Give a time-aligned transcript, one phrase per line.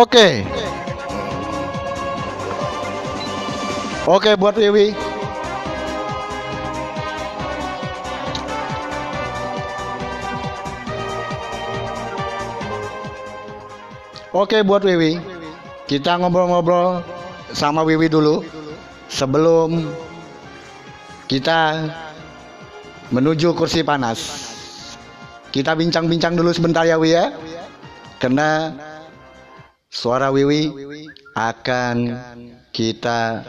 [0.00, 0.48] Oke.
[4.08, 4.96] Oke buat Wiwi.
[14.32, 15.20] Oke buat Wiwi.
[15.84, 17.04] Kita ngobrol-ngobrol
[17.52, 18.40] sama Wiwi dulu
[19.12, 19.84] sebelum
[21.28, 21.92] kita
[23.12, 24.48] menuju kursi panas.
[25.52, 27.36] Kita bincang-bincang dulu sebentar ya Wiwi ya.
[28.16, 28.72] Karena
[29.90, 30.70] suara Wiwi
[31.34, 31.96] akan
[32.70, 33.42] kita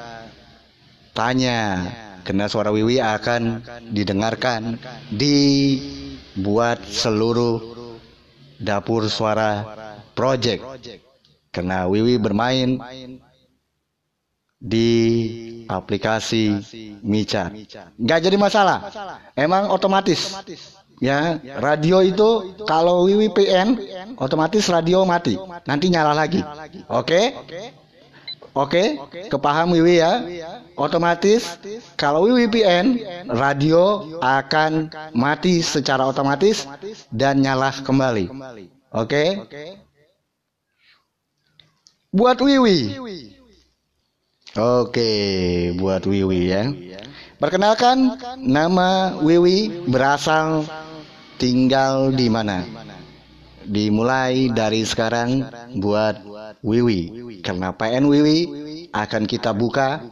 [1.13, 1.88] tanya.
[2.22, 4.77] Karena suara Wiwi akan didengarkan
[5.10, 7.62] dibuat seluruh
[8.62, 9.66] dapur suara
[10.13, 10.62] project.
[11.54, 12.77] Karena Wiwi bermain
[14.62, 14.94] di
[15.66, 16.62] aplikasi
[17.01, 17.49] Micat
[17.98, 18.77] nggak jadi masalah.
[19.34, 20.29] Emang otomatis
[21.02, 23.68] ya radio itu kalau Wiwi PN
[24.21, 25.35] otomatis radio mati.
[25.66, 26.40] nanti nyala lagi.
[26.88, 27.21] oke?
[28.52, 28.99] Oke,
[29.32, 30.20] kepaham Wiwi ya.
[30.76, 31.55] Otomatis
[31.96, 32.99] kalau Wiwi PN
[33.32, 36.68] radio akan mati secara otomatis
[37.16, 38.27] dan nyala kembali.
[38.91, 39.40] Oke.
[42.12, 42.99] Buat Wiwi.
[44.60, 45.12] Oke,
[45.79, 46.68] buat Wiwi ya.
[47.40, 50.68] Perkenalkan nama Wiwi berasal
[51.42, 52.62] tinggal di mana?
[53.66, 55.42] Dimulai dari sekarang
[55.82, 56.22] buat
[56.62, 57.02] Wiwi.
[57.42, 58.40] Karena PN Wiwi
[58.94, 60.06] akan kita buka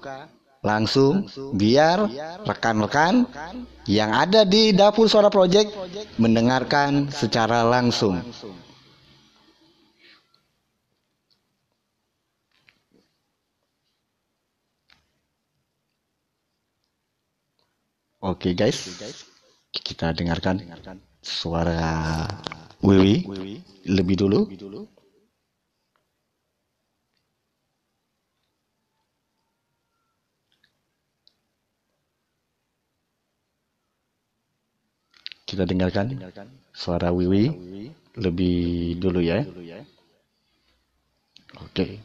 [0.65, 2.09] langsung biar
[2.43, 3.29] rekan-rekan
[3.85, 5.69] yang ada di dapur suara project
[6.17, 8.19] mendengarkan secara langsung.
[18.19, 18.99] Oke guys,
[19.71, 20.59] kita dengarkan
[21.29, 22.25] suara
[22.81, 23.29] Wiwi?
[23.85, 24.49] Lebih dulu.
[35.45, 36.13] Kita dengarkan
[36.73, 37.49] suara Wiwi
[38.17, 39.41] lebih dulu ya.
[41.65, 41.97] Oke,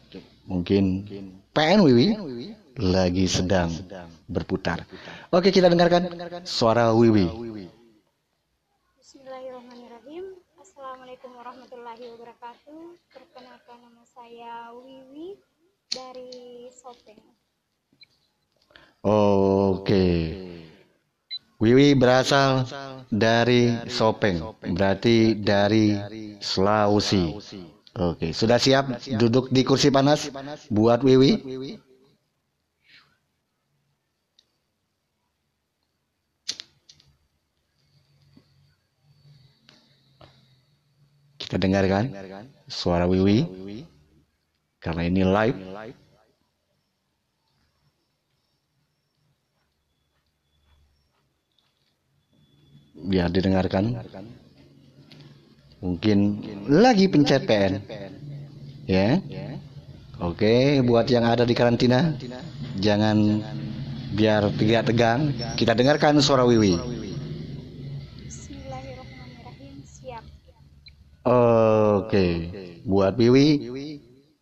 [0.49, 1.05] mungkin
[1.53, 2.17] PN Wiwi
[2.81, 3.69] lagi sedang
[4.25, 4.89] berputar.
[5.29, 6.09] Oke, kita dengarkan
[6.49, 7.29] suara Wiwi.
[8.97, 10.41] Bismillahirrahmanirrahim.
[10.57, 11.37] Assalamualaikum
[11.95, 12.83] warahmatullahi wabarakatuh.
[13.15, 15.39] Perkenalkan nama saya Wiwi
[15.95, 17.23] dari Sopeng.
[19.07, 20.07] Oke.
[21.63, 22.67] Wiwi berasal
[23.07, 24.43] dari Sopeng,
[24.75, 25.95] berarti dari
[26.43, 27.31] Sulawesi.
[27.95, 30.35] Oke, sudah siap duduk di kursi panas
[30.75, 31.47] buat Wiwi?
[41.55, 42.11] Kita dengarkan
[42.67, 43.47] suara Wiwi
[44.83, 45.59] karena ini live.
[53.05, 54.03] biar didengarkan.
[55.79, 56.19] Mungkin
[56.75, 57.79] lagi pencet PN.
[58.91, 59.23] Ya.
[60.19, 62.19] Oke, buat yang ada di karantina,
[62.83, 63.47] jangan
[64.11, 65.31] biar tidak tegang.
[65.55, 66.94] Kita dengarkan suara Wiwi.
[71.25, 72.27] Oke,
[72.85, 73.49] buat Wiwi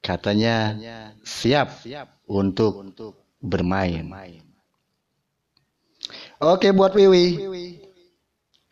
[0.02, 0.74] katanya
[1.22, 1.86] siap
[2.26, 2.90] untuk
[3.38, 4.10] bermain.
[6.42, 7.38] Oke, buat Wiwi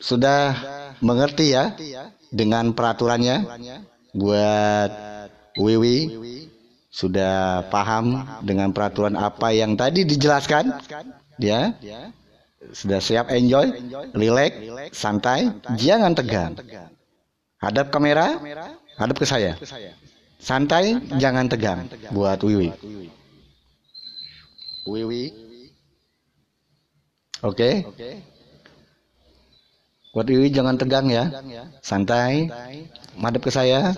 [0.02, 0.58] sudah
[0.98, 1.78] mengerti ya
[2.34, 3.46] dengan peraturannya?
[4.10, 4.90] Buat
[5.54, 5.98] Wiwi
[6.90, 10.82] sudah paham dengan peraturan apa yang tadi dijelaskan?
[11.38, 11.78] Ya
[12.74, 13.70] sudah siap enjoy
[14.18, 14.52] relax
[14.92, 15.48] santai
[15.78, 16.52] jangan tegang
[17.60, 18.40] hadap kamera
[18.96, 19.56] hadap ke saya
[20.40, 22.72] santai jangan tegang buat Wiwi
[24.88, 25.24] Wiwi
[27.44, 27.70] oke
[30.10, 31.30] Buat Wiwi jangan tegang ya.
[31.78, 32.50] Santai.
[33.14, 33.94] Madep ke saya.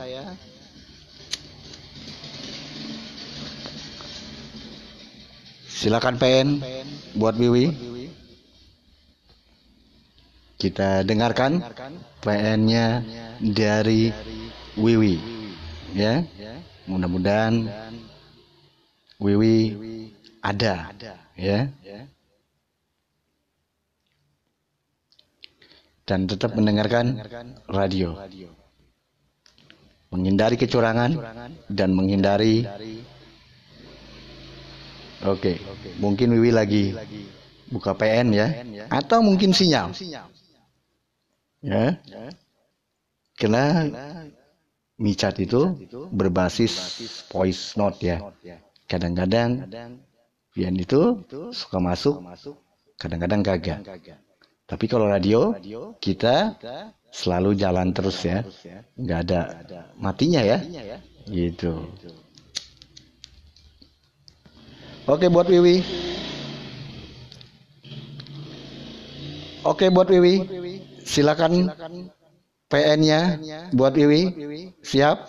[5.73, 6.61] Silakan PN
[7.17, 7.92] buat Wiwi.
[10.63, 11.59] Kita dengarkan
[12.23, 13.03] PN-nya
[13.43, 14.15] dari
[14.79, 15.19] Wiwi.
[15.99, 16.23] Ya.
[16.87, 17.67] Mudah-mudahan
[19.19, 19.59] Wiwi
[20.39, 20.95] ada
[21.35, 21.67] ya.
[26.03, 27.25] dan tetap mendengarkan
[27.71, 28.19] radio.
[30.13, 31.17] Menghindari kecurangan
[31.73, 32.69] dan menghindari
[35.23, 35.63] Oke,
[36.03, 36.91] mungkin Wiwi lagi
[37.71, 38.49] buka PN ya
[38.91, 39.95] atau mungkin sinyal.
[41.63, 41.97] Ya.
[43.39, 43.87] Karena
[44.99, 46.75] micat itu berbasis
[47.31, 48.19] voice note ya.
[48.91, 49.71] Kadang-kadang
[50.53, 51.23] pian itu
[51.55, 52.21] suka masuk,
[53.01, 53.79] kadang-kadang gagal.
[54.69, 55.55] Tapi kalau radio
[55.97, 56.61] kita
[57.13, 58.45] selalu jalan terus ya,
[59.01, 59.41] nggak ada
[59.97, 60.61] matinya ya,
[61.29, 61.89] gitu.
[65.09, 65.83] Oke buat Wiwi.
[69.67, 70.62] Oke buat Wiwi.
[71.03, 71.71] Silakan
[72.71, 73.21] PN-nya
[73.77, 74.33] buat Wiwi.
[74.81, 75.29] Siap?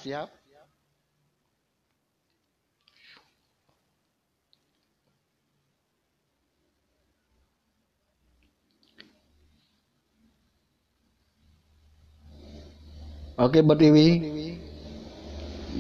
[13.34, 14.10] Oke buat Wiwi.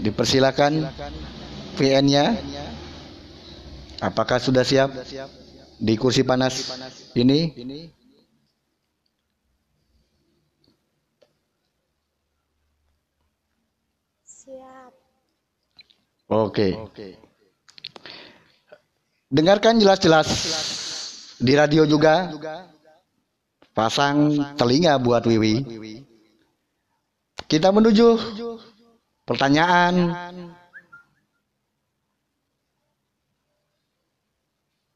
[0.03, 0.89] Dipersilakan
[1.77, 2.35] VN-nya.
[4.03, 4.91] Apakah sudah siap
[5.79, 6.75] di kursi panas
[7.15, 7.55] ini?
[16.33, 16.73] Oke.
[19.29, 20.29] Dengarkan jelas-jelas
[21.37, 22.33] di radio juga.
[23.73, 25.65] Pasang telinga buat Wiwi.
[27.49, 28.17] Kita menuju
[29.25, 29.93] pertanyaan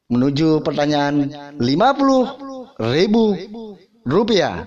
[0.10, 3.24] menuju pertanyaan 50 ribu
[4.06, 4.62] rupiah.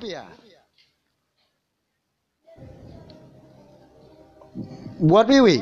[4.99, 5.57] Buat Wiwi.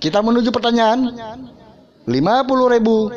[0.00, 1.12] Kita menuju pertanyaan
[2.08, 3.12] 50 ribu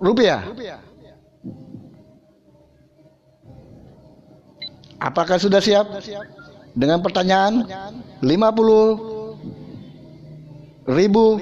[0.00, 0.40] rupiah.
[4.98, 5.86] Apakah sudah siap
[6.74, 7.68] dengan pertanyaan
[8.24, 11.38] 50 ribu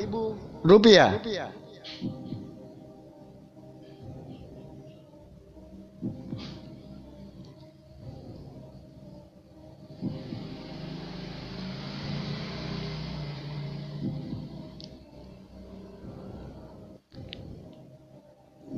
[0.67, 1.23] rupiah?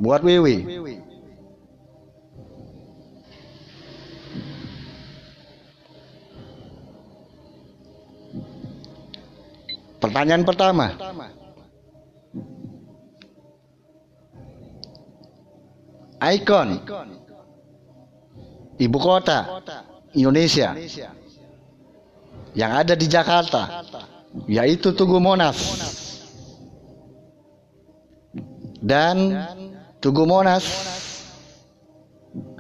[0.09, 0.25] Buat.
[10.01, 10.97] Pertanyaan pertama.
[16.25, 16.69] Ikon
[18.81, 19.61] ibu kota
[20.17, 20.73] Indonesia
[22.57, 23.85] yang ada di Jakarta
[24.49, 25.61] yaitu Tugu Monas.
[28.81, 29.37] Dan
[29.99, 30.63] Tugu Monas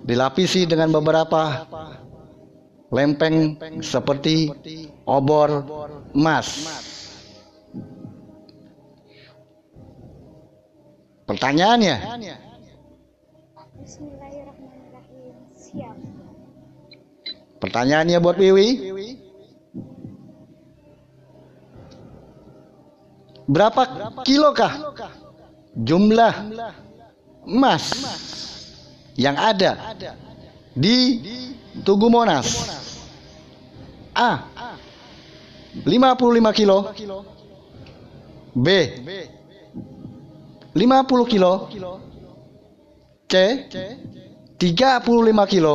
[0.02, 1.62] dilapisi dengan beberapa
[2.90, 4.50] lempeng seperti
[5.06, 5.62] obor
[6.19, 6.67] emas.
[11.29, 11.96] Pertanyaannya,
[17.61, 18.69] pertanyaannya buat Wiwi,
[23.44, 23.82] berapa
[24.25, 24.73] kilokah
[25.77, 26.34] jumlah
[27.48, 27.84] emas
[29.17, 29.96] yang ada
[30.76, 31.24] di
[31.82, 32.46] Tugu Monas?
[34.14, 34.44] A.
[35.84, 36.90] 55 kilo
[38.55, 38.69] B
[40.74, 41.69] 50 kilo
[43.28, 43.34] C
[44.58, 45.74] 35 kilo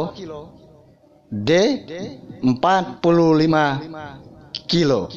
[1.31, 1.51] D
[2.43, 5.07] 45 kilo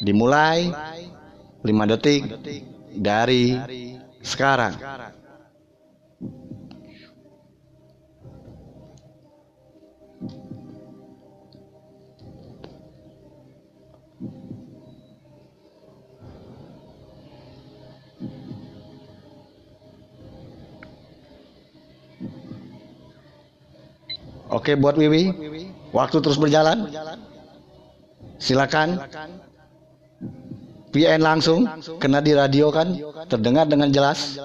[0.00, 0.72] Dimulai
[1.62, 2.22] 5 detik
[2.94, 3.58] dari
[4.22, 4.78] sekarang
[24.54, 25.34] Oke buat Wiwi,
[25.90, 26.88] waktu terus berjalan.
[28.38, 28.96] Silakan.
[30.94, 31.66] PN langsung
[31.98, 32.94] kena di radio kan,
[33.26, 34.38] terdengar dengan jelas.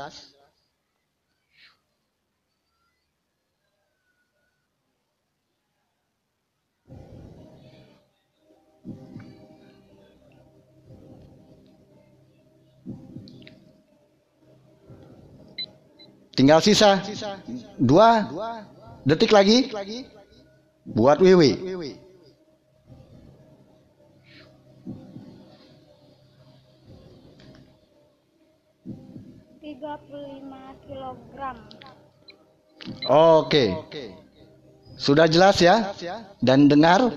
[16.34, 17.04] Tinggal sisa
[17.78, 18.26] dua
[19.06, 19.70] detik lagi
[20.82, 22.09] buat Wiwi.
[29.80, 31.56] 35 kilogram.
[33.08, 33.64] Oke.
[35.00, 35.96] Sudah jelas ya?
[36.44, 37.16] Dan dengar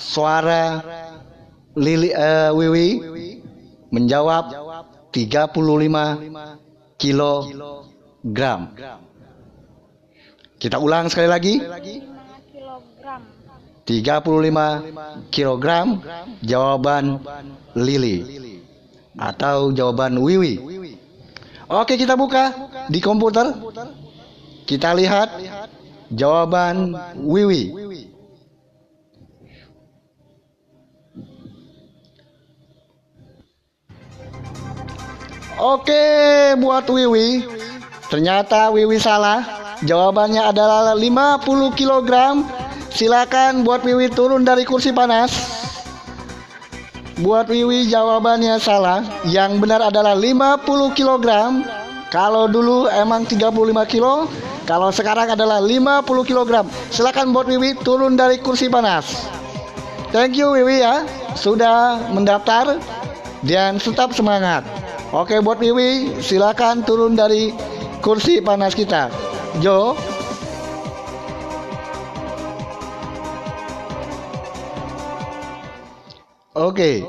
[0.00, 0.80] suara
[1.76, 3.04] Lili eh, Wiwi
[3.92, 4.48] menjawab
[5.12, 8.72] 35 kilogram.
[10.56, 11.60] Kita ulang sekali lagi.
[11.60, 13.20] 5 kilogram.
[13.84, 16.00] 35 kilogram
[16.40, 17.20] jawaban
[17.76, 18.24] Lili
[19.20, 20.77] atau jawaban Wiwi.
[21.68, 22.48] Oke, kita buka
[22.88, 23.52] di komputer.
[24.64, 25.36] Kita lihat
[26.08, 27.68] jawaban Wiwi.
[35.60, 36.04] Oke,
[36.56, 37.44] buat Wiwi.
[38.08, 39.44] Ternyata Wiwi salah.
[39.84, 42.10] Jawabannya adalah 50 kg.
[42.88, 45.57] Silakan buat Wiwi turun dari kursi panas.
[47.18, 49.02] Buat Wiwi jawabannya salah.
[49.26, 51.26] Yang benar adalah 50 kg.
[52.14, 53.50] Kalau dulu emang 35
[53.90, 54.30] kilo,
[54.64, 56.62] kalau sekarang adalah 50 kg.
[56.94, 59.26] Silakan buat Wiwi turun dari kursi panas.
[60.14, 62.78] Thank you Wiwi ya sudah mendaftar
[63.44, 64.62] dan tetap semangat.
[65.10, 67.50] Oke buat Wiwi silakan turun dari
[67.98, 69.10] kursi panas kita.
[69.58, 69.98] Jo.
[76.58, 77.06] Oke.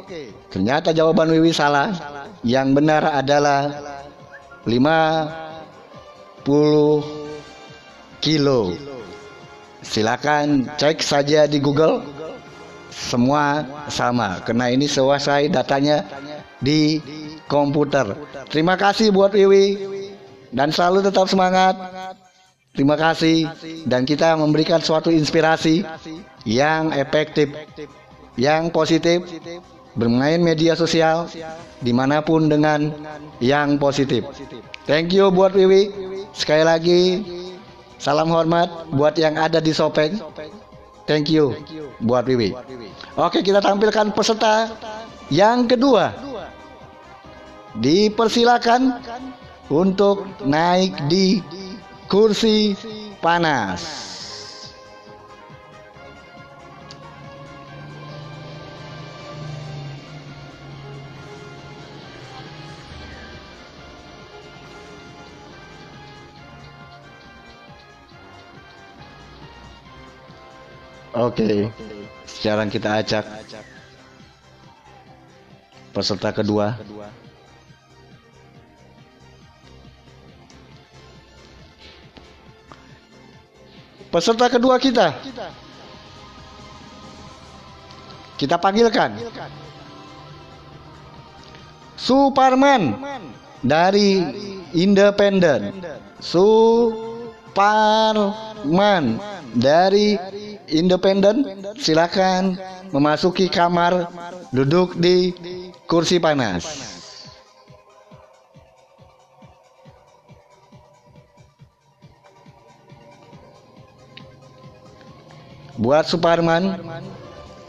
[0.53, 1.89] Ternyata jawaban Wiwi salah.
[2.45, 3.73] Yang benar adalah
[4.63, 5.25] 50
[8.21, 8.77] kilo.
[9.81, 12.05] Silakan cek saja di Google.
[12.93, 14.37] Semua sama.
[14.45, 16.05] Karena ini selesai datanya
[16.61, 17.01] di
[17.49, 18.13] komputer.
[18.51, 19.97] Terima kasih buat Wiwi
[20.53, 21.75] dan selalu tetap semangat.
[22.69, 23.49] Terima kasih
[23.89, 25.81] dan kita memberikan suatu inspirasi
[26.45, 27.49] yang efektif,
[28.35, 29.25] yang positif,
[29.97, 31.25] bermain media sosial
[31.81, 32.93] di mana pun dengan
[33.41, 34.25] yang positif.
[34.85, 35.89] Thank you buat Wiwi.
[36.33, 37.01] Sekali lagi
[37.97, 40.17] salam hormat buat yang ada di Sopeng.
[41.09, 41.57] Thank you
[42.05, 42.53] buat Wiwi.
[43.17, 44.69] Oke kita tampilkan peserta
[45.33, 46.13] yang kedua.
[47.77, 48.97] Dipersilakan
[49.69, 51.37] untuk naik di
[52.09, 52.73] kursi
[53.21, 54.08] panas.
[71.09, 71.73] Oke,
[72.29, 73.25] sekarang kita acak
[75.89, 76.77] peserta kedua.
[84.13, 85.17] Peserta kedua kita.
[88.37, 89.17] Kita panggilkan.
[91.97, 93.01] Suparman
[93.65, 94.21] dari
[94.77, 95.73] Independen.
[96.21, 96.77] Suparman
[99.57, 100.17] dari
[100.71, 101.65] Independen.
[101.77, 102.57] Silakan
[102.93, 104.09] memasuki kamar,
[104.53, 105.33] duduk di
[105.89, 106.65] kursi panas.
[115.79, 116.75] Buat Suparman,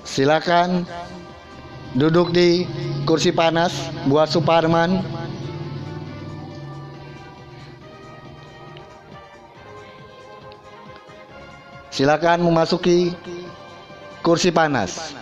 [0.02, 0.82] silakan
[1.94, 2.66] duduk di
[3.06, 3.70] kursi panas.
[4.10, 4.98] Buat Suparman,
[12.00, 13.12] silakan memasuki
[14.24, 15.12] kursi panas.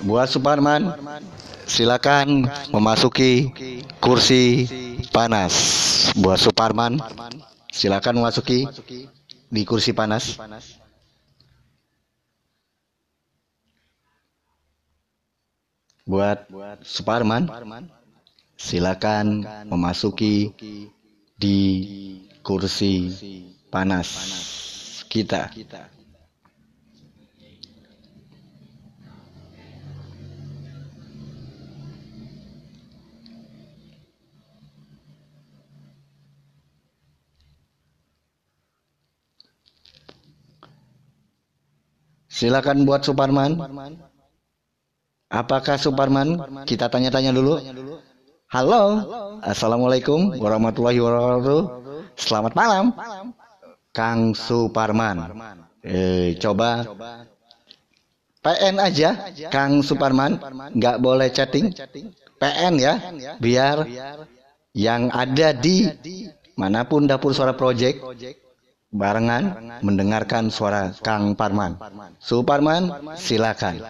[0.00, 0.96] Buat Suparman,
[1.68, 3.52] silakan memasuki
[4.00, 4.64] kursi
[5.12, 5.52] panas.
[6.16, 7.04] Buat Suparman,
[7.68, 8.64] silakan memasuki
[9.52, 10.40] di kursi panas.
[16.04, 16.52] Buat
[16.84, 17.48] Suparman,
[18.60, 19.40] silakan
[19.72, 20.52] memasuki
[21.40, 21.58] di
[22.44, 23.08] kursi
[23.72, 24.12] panas
[25.08, 25.48] kita.
[42.28, 43.56] Silakan buat Suparman.
[45.34, 46.38] Apakah Suparman?
[46.62, 47.58] Kita tanya-tanya dulu.
[48.54, 48.82] Halo.
[49.42, 51.62] Assalamualaikum warahmatullahi wabarakatuh.
[52.14, 52.94] Selamat malam.
[53.90, 55.34] Kang Suparman.
[55.82, 56.86] Eh, coba
[58.46, 60.38] PN aja, Kang Suparman.
[60.70, 61.74] Nggak boleh chatting.
[62.38, 62.94] PN ya,
[63.42, 63.90] biar
[64.70, 65.90] yang ada di
[66.54, 67.98] mana pun dapur suara project
[68.94, 71.74] barengan mendengarkan suara Kang Parman.
[72.22, 73.82] Suparman, silakan.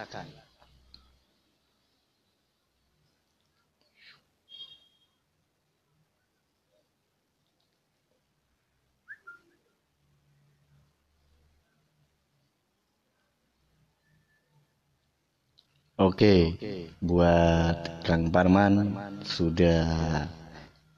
[15.95, 16.59] Oke,
[16.99, 18.91] buat Kang Parman
[19.23, 20.27] sudah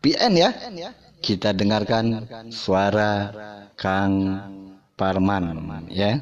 [0.01, 0.49] PN ya.
[1.21, 3.29] Kita dengarkan suara
[3.77, 4.13] Kang
[4.97, 6.17] Parman ya.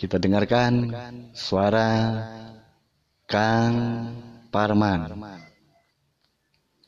[0.00, 0.96] Kita dengarkan
[1.36, 1.92] suara
[3.28, 3.76] Kang
[4.48, 5.12] Parman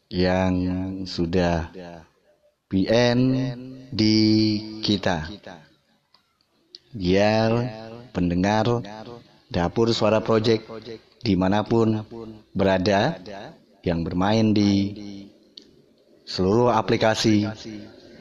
[0.08, 0.56] yang
[1.04, 1.68] sudah
[2.72, 3.20] PN
[3.92, 4.16] di
[4.80, 5.28] kita.
[6.96, 7.52] Biar
[8.12, 8.84] pendengar
[9.48, 10.68] dapur suara project
[11.24, 12.04] di mana pun
[12.52, 13.16] berada
[13.82, 14.92] yang bermain di
[16.22, 17.48] seluruh aplikasi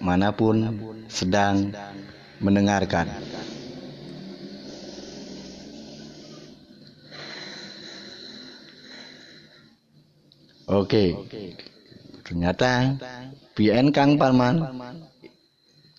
[0.01, 0.73] mana pun
[1.05, 1.69] sedang
[2.41, 3.07] mendengarkan.
[10.71, 11.11] Oke,
[12.23, 12.95] ternyata
[13.59, 14.63] PN Kang Parman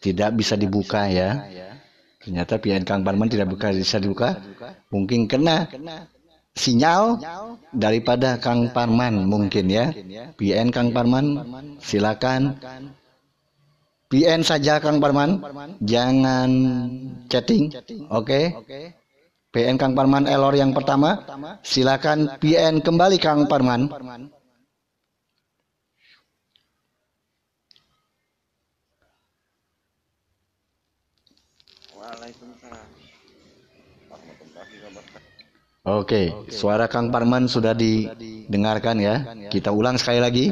[0.00, 1.44] tidak bisa dibuka ya.
[2.22, 4.38] Ternyata PN Kang Parman tidak buka, bisa dibuka.
[4.94, 5.66] Mungkin kena
[6.54, 7.18] sinyal
[7.74, 9.90] daripada Kang Parman mungkin ya.
[10.38, 11.42] PN Kang Parman
[11.82, 12.56] silakan
[14.06, 15.42] PN saja Kang Parman.
[15.82, 16.50] Jangan
[17.26, 17.74] chatting.
[18.12, 18.54] Oke.
[19.52, 21.18] PN Kang Parman error yang pertama.
[21.66, 23.90] Silakan PN kembali Kang Parman.
[32.22, 32.86] Waalaikumsalam.
[35.82, 39.26] Oke, suara Kang Parman sudah didengarkan ya.
[39.50, 40.46] Kita ulang sekali lagi.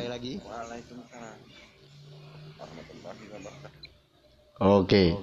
[4.59, 5.14] Oke.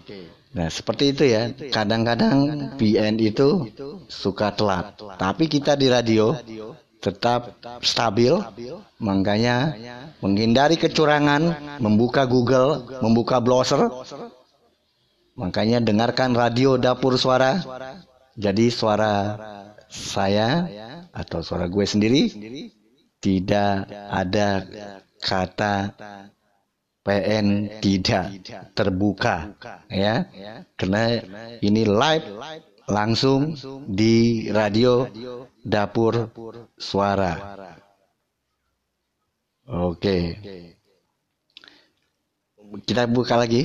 [0.55, 1.51] Nah, seperti itu ya.
[1.51, 3.67] Kadang-kadang PN itu
[4.07, 4.95] suka telat.
[5.19, 6.31] Tapi kita di radio
[7.03, 8.31] tetap stabil.
[9.03, 9.75] Makanya
[10.23, 13.91] menghindari kecurangan, membuka Google, membuka browser.
[15.38, 17.62] Makanya dengarkan radio dapur suara.
[18.38, 19.38] Jadi suara
[19.89, 20.65] saya
[21.13, 22.30] atau suara gue sendiri
[23.17, 24.65] tidak ada
[25.21, 25.93] kata
[27.02, 28.26] PN tidak
[28.73, 29.54] terbuka
[29.89, 30.26] ya.
[30.73, 31.21] Karena
[31.62, 32.28] ini live
[32.89, 33.54] langsung
[33.86, 35.06] di radio
[35.62, 36.34] dapur
[36.78, 37.58] suara.
[39.69, 40.17] Oke.
[42.84, 43.63] Kita buka lagi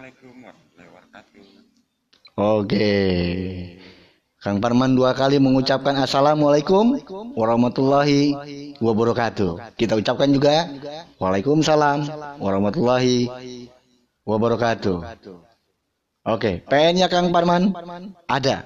[0.00, 1.44] Assalamualaikum warahmatullahi wabarakatuh.
[2.40, 2.92] oke
[4.40, 6.96] Kang Parman dua kali mengucapkan Assalamualaikum
[7.36, 8.32] warahmatullahi
[8.80, 9.76] wabarakatuh.
[9.76, 10.72] Kita ucapkan juga
[11.20, 12.08] Waalaikumsalam
[12.40, 13.28] warahmatullahi
[14.24, 15.04] wabarakatuh.
[16.32, 17.76] Oke, PN-nya Kang Parman
[18.24, 18.64] ada.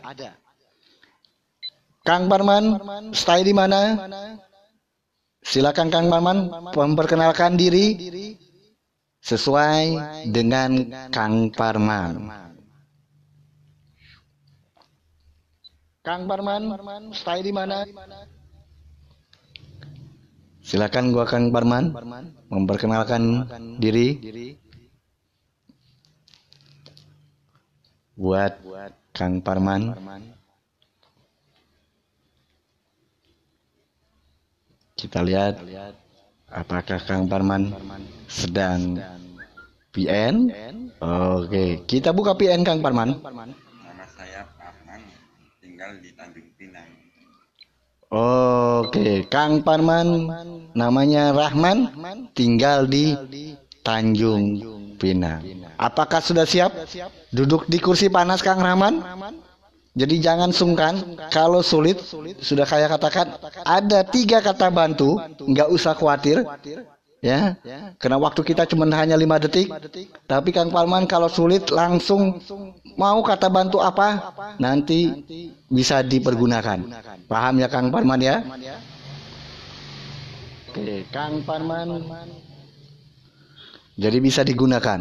[2.07, 2.79] Kang Parman,
[3.11, 4.07] stay di mana?
[5.43, 7.99] Silakan Kang Parman memperkenalkan diri
[9.25, 9.85] sesuai
[10.29, 12.29] dengan Kang Parman.
[16.05, 16.69] Kang Parman,
[17.17, 17.89] stay di mana?
[20.61, 21.89] Silakan gua Kang Parman
[22.53, 23.49] memperkenalkan
[23.81, 24.21] diri
[28.13, 28.61] buat
[29.17, 29.97] Kang Parman.
[34.93, 35.65] Kita lihat
[36.51, 37.73] apakah Kang Parman
[38.29, 38.99] sedang
[39.95, 40.51] PN?
[40.99, 43.21] Oke, kita buka PN Kang Parman.
[43.21, 45.01] Nama saya Ahmad,
[45.61, 46.91] tinggal di Tanjung Pinang.
[48.15, 50.31] Oke, Kang Parman
[50.75, 51.93] namanya Rahman,
[52.33, 53.15] tinggal di
[53.85, 54.59] Tanjung
[54.97, 55.45] Pinang.
[55.77, 56.73] Apakah sudah siap
[57.35, 59.03] duduk di kursi panas Kang Rahman?
[59.95, 62.03] Jadi jangan sungkan kalau sulit
[62.43, 66.43] sudah saya katakan ada tiga kata bantu, nggak usah khawatir
[67.23, 67.55] ya.
[68.03, 69.71] Karena waktu kita cuma hanya lima detik
[70.27, 72.43] tapi Kang Parman kalau sulit langsung
[72.99, 75.15] mau kata bantu apa nanti
[75.71, 76.83] bisa dipergunakan.
[77.31, 78.43] Paham ya Kang Parman ya?
[80.75, 82.03] Oke Kang Parman
[83.95, 84.99] jadi bisa digunakan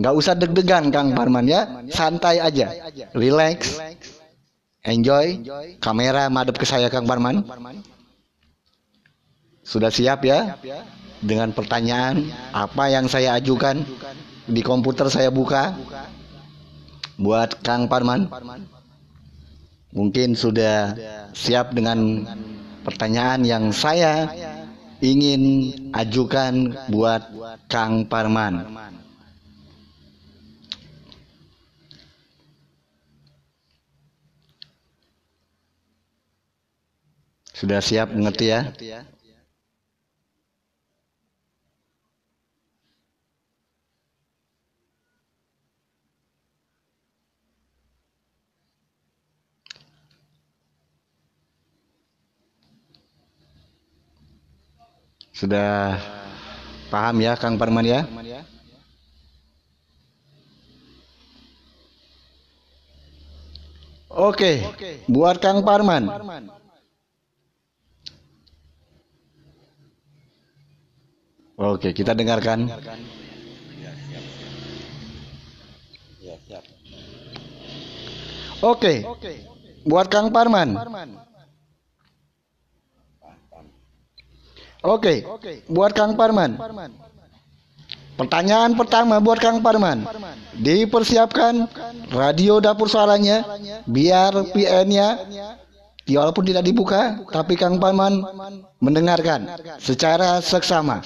[0.00, 1.84] nggak usah deg-degan Kang Parman ya.
[1.92, 2.72] santai aja.
[3.12, 3.76] Relax.
[4.80, 5.44] Enjoy.
[5.76, 7.44] Kamera madep ke saya Kang Parman.
[9.60, 10.56] Sudah siap ya?
[11.20, 13.84] Dengan pertanyaan apa yang saya ajukan
[14.48, 15.76] di komputer saya buka?
[17.20, 18.24] Buat Kang Parman.
[19.92, 20.96] Mungkin sudah
[21.36, 22.24] siap dengan
[22.88, 24.32] pertanyaan yang saya
[25.04, 27.20] ingin ajukan buat
[27.68, 28.80] Kang Parman
[37.60, 38.16] Sudah siap ya?
[38.16, 38.60] ngerti ya?
[55.36, 56.00] Sudah
[56.88, 58.08] paham ya Kang Parman ya?
[58.24, 58.40] ya?
[64.08, 64.64] Oke,
[65.12, 66.08] buat Kang Parman.
[71.60, 72.72] Oke, kita dengarkan.
[72.72, 74.24] Ya, siap.
[76.24, 76.64] Ya, siap.
[78.64, 79.04] Oke,
[79.84, 80.72] buat Kang Parman.
[84.80, 85.20] Oke,
[85.68, 86.56] buat Kang Parman.
[88.16, 90.08] Pertanyaan pertama buat Kang Parman.
[90.56, 91.68] Dipersiapkan
[92.08, 93.44] radio dapur suaranya
[93.84, 95.08] biar PN-nya
[96.10, 98.24] ya walaupun tidak dibuka tapi Kang Parman
[98.82, 99.46] mendengarkan
[99.78, 101.00] secara seksama.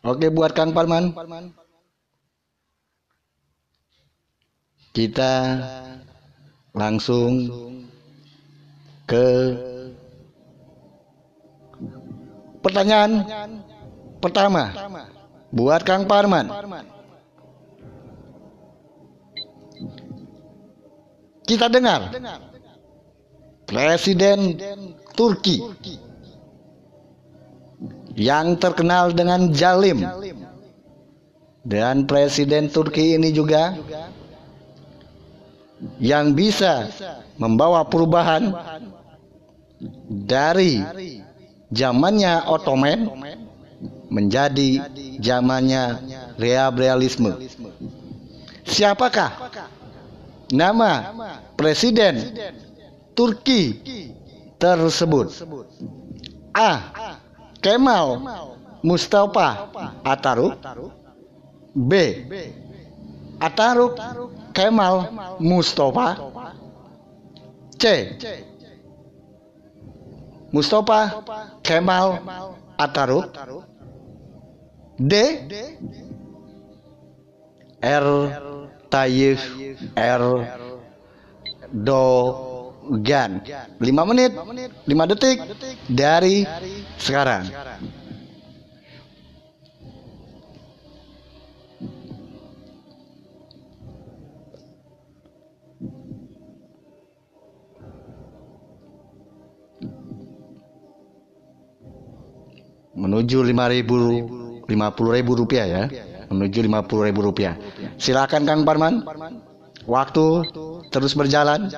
[0.00, 1.12] Oke buat Kang Parman.
[4.96, 5.60] Kita
[6.72, 7.46] langsung
[9.04, 9.26] ke
[12.64, 13.28] pertanyaan
[14.24, 14.72] pertama
[15.52, 16.48] buat Kang Parman.
[21.44, 22.08] Kita dengar
[23.68, 24.56] Presiden
[25.12, 25.60] Turki
[28.18, 30.02] yang terkenal dengan Jalim
[31.66, 33.76] dan Presiden Turki ini juga
[36.00, 36.88] yang bisa
[37.40, 38.52] membawa perubahan
[40.28, 40.84] dari
[41.72, 43.08] zamannya Ottoman
[44.12, 44.84] menjadi
[45.22, 46.04] zamannya
[46.76, 47.32] realisme.
[48.66, 49.50] Siapakah
[50.52, 51.14] nama
[51.56, 52.36] presiden
[53.16, 53.80] Turki
[54.60, 55.32] tersebut?
[56.52, 56.72] A.
[57.62, 58.08] Kemal
[58.82, 59.68] Mustafa
[60.04, 60.56] Atatürk
[61.74, 61.92] B.
[63.40, 63.96] Atatürk
[64.54, 66.16] Kemal Mustafa
[67.78, 67.84] C.
[70.52, 71.22] Mustafa
[71.62, 72.18] Kemal
[72.78, 73.28] Atatürk
[74.98, 75.12] D.
[77.82, 78.06] R.
[78.90, 79.38] Tayyip
[82.90, 83.38] Erdogan
[83.78, 85.38] 5 menit 5 detik
[85.86, 86.42] dari
[86.98, 87.46] sekarang.
[102.90, 104.66] Menuju 5000
[105.14, 105.82] ribu rupiah ya.
[106.26, 107.54] Menuju 50 ribu rupiah.
[108.02, 109.06] Silakan Kang Parman.
[109.86, 110.26] Waktu
[110.90, 111.70] terus berjalan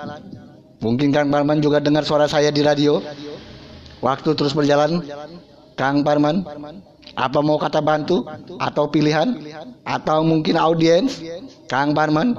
[0.83, 3.01] mungkin Kang Parman juga dengar suara saya di radio.
[4.03, 4.99] Waktu terus berjalan
[5.79, 6.43] Kang Parman
[7.15, 8.27] apa mau kata bantu
[8.59, 9.39] atau pilihan
[9.87, 11.23] atau mungkin audiens?
[11.71, 12.35] Kang Parman.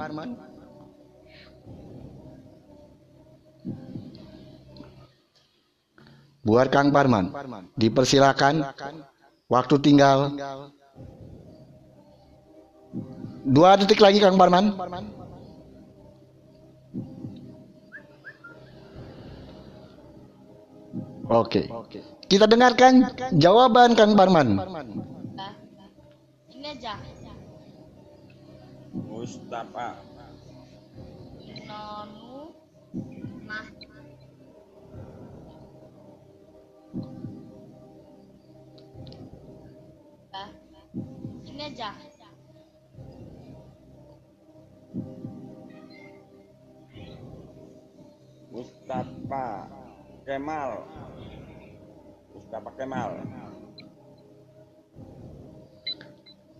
[6.44, 7.32] Buat Kang Parman
[7.80, 8.60] dipersilakan.
[9.48, 10.36] Waktu tinggal.
[13.44, 14.72] Dua detik lagi Kang Parman
[21.28, 21.68] Oke
[22.24, 24.56] kita dengarkan jawaban Kang Parman
[26.48, 26.96] Ini aja.
[28.94, 30.00] Mustafa
[31.68, 32.56] Nonu.
[33.44, 33.66] Nah.
[40.32, 40.50] Nah.
[41.44, 41.90] Ini aja.
[48.48, 49.83] Mustafa
[50.24, 50.88] Kemal.
[52.32, 53.10] Mustafa Kemal.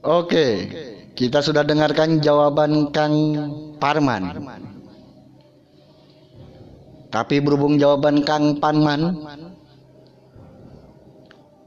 [0.05, 0.49] Oke
[1.15, 3.15] kita sudah dengarkan jawaban Kang
[3.79, 4.35] Parman.
[7.09, 9.23] Tapi berhubung jawaban Kang Parman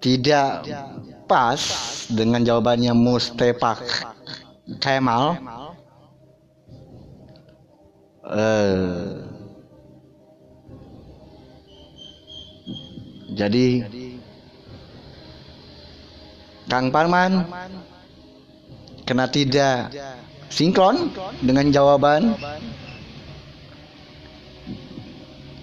[0.04, 0.68] tidak
[1.26, 1.60] pas
[2.12, 3.80] dengan jawabannya Mustafa
[4.84, 5.24] Kemal
[8.28, 9.27] eh,
[13.28, 13.84] jadi
[16.68, 17.48] Kang Parman
[19.08, 19.92] kena tidak
[20.52, 22.36] sinkron dengan jawaban.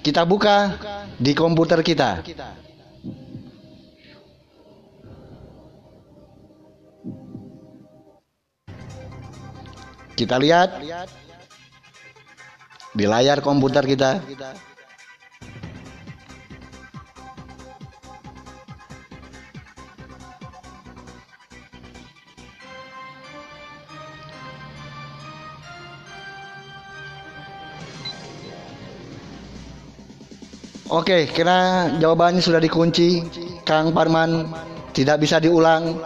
[0.04, 0.76] Kita buka
[1.16, 2.20] di komputer kita.
[10.14, 10.68] Kita lihat
[12.94, 14.22] di layar komputer kita
[30.92, 33.24] Oke, kira jawabannya sudah dikunci.
[33.64, 34.52] Kang Parman
[34.92, 35.96] tidak bisa diulang.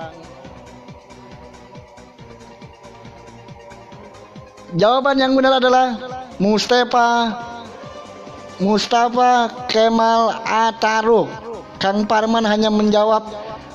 [4.78, 5.98] Jawaban yang benar adalah
[6.38, 7.34] Mustafa
[8.62, 11.26] Mustafa Kemal Ataruk.
[11.82, 13.26] Kang Parman hanya menjawab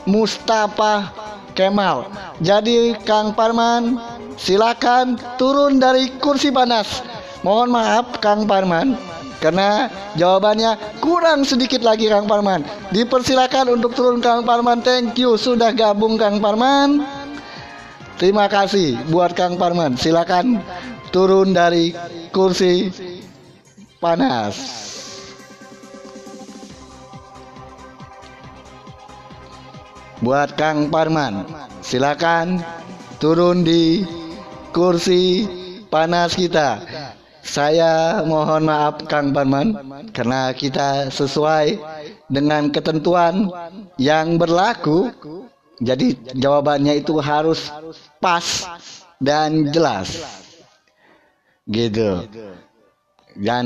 [0.08, 1.12] Mustafa
[1.52, 2.08] Kemal.
[2.40, 4.00] Jadi Kang Parman
[4.40, 7.04] silakan turun dari kursi panas.
[7.44, 8.96] Mohon maaf Kang Parman
[9.44, 12.64] karena jawabannya kurang sedikit lagi Kang Parman.
[12.96, 14.80] Dipersilakan untuk turun Kang Parman.
[14.80, 17.04] Thank you sudah gabung Kang Parman.
[18.16, 20.00] Terima kasih buat Kang Parman.
[20.00, 20.64] Silakan
[21.12, 21.92] turun dari
[22.32, 22.88] kursi
[24.00, 24.56] panas.
[30.24, 31.44] Buat Kang Parman,
[31.84, 32.64] silakan
[33.20, 34.08] turun di
[34.72, 35.44] kursi
[35.92, 36.80] panas kita.
[37.54, 39.78] Saya mohon maaf Kang Parman
[40.10, 41.78] karena kita sesuai
[42.26, 43.46] dengan ketentuan
[44.02, 45.14] yang berlaku.
[45.78, 47.70] Jadi jawabannya itu harus
[48.18, 48.66] pas
[49.22, 50.18] dan jelas.
[51.70, 52.26] Gitu.
[53.38, 53.66] Dan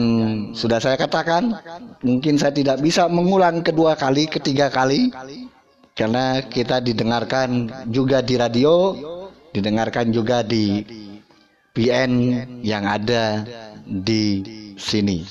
[0.52, 1.56] sudah saya katakan,
[2.04, 5.16] mungkin saya tidak bisa mengulang kedua kali, ketiga kali,
[5.96, 8.96] karena kita didengarkan juga di radio,
[9.56, 10.84] didengarkan juga di
[11.76, 12.12] PN
[12.66, 13.44] yang ada
[13.88, 14.44] di
[14.76, 15.24] sini.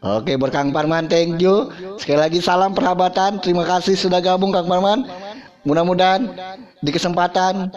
[0.00, 1.68] Oke, buat Kang Parman, thank you.
[2.00, 3.36] Sekali lagi salam perhabatan.
[3.38, 5.04] Terima kasih sudah gabung Kang Parman.
[5.60, 6.24] Mudah-mudahan
[6.80, 7.68] di kesempatan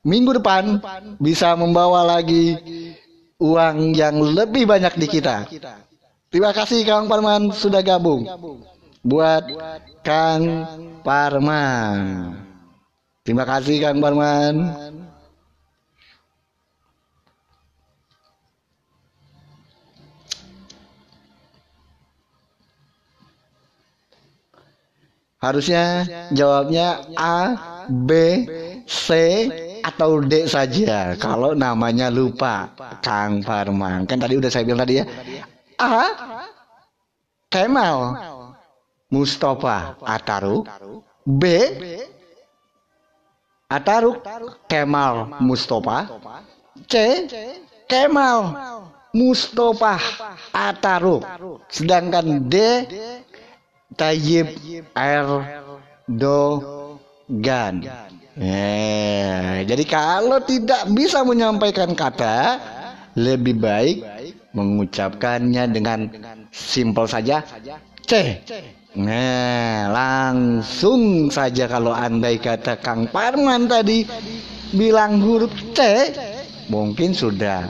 [0.00, 0.80] minggu depan
[1.20, 2.56] bisa membawa lagi
[3.36, 5.44] uang yang lebih banyak di kita.
[6.32, 8.24] Terima kasih Kang Parman sudah gabung.
[9.04, 9.44] Buat
[10.00, 10.64] Kang
[11.04, 12.32] Parman.
[13.28, 14.54] Terima kasih Kang Parman.
[25.38, 26.02] Harusnya
[26.34, 27.54] jawabnya A,
[27.86, 28.10] B,
[28.90, 29.06] C,
[29.82, 31.14] atau D saja.
[31.14, 34.04] Kalau namanya lupa Kang Parman.
[34.04, 35.04] Kan tadi udah saya bilang tadi ya.
[35.78, 36.06] A
[37.48, 37.98] Kemal.
[39.08, 40.68] Mustafa Ataruk.
[41.24, 41.42] B
[43.72, 44.20] Ataruk
[44.68, 46.12] Kemal Mustafa.
[46.84, 46.94] C
[47.88, 48.52] Kemal
[49.16, 49.96] Mustafa
[50.52, 51.24] Ataruk.
[51.72, 52.56] Sedangkan D
[53.96, 54.52] Tayyib
[54.92, 55.64] Erdogan.
[58.38, 62.60] Eh, jadi kalau tidak bisa menyampaikan kata,
[63.16, 64.04] lebih baik
[64.52, 66.12] mengucapkannya dengan
[66.52, 67.40] simpel saja.
[68.04, 68.40] C.
[68.96, 74.04] Nah, langsung saja kalau andai kata Kang Parman tadi
[74.72, 75.80] bilang huruf C,
[76.72, 77.68] mungkin sudah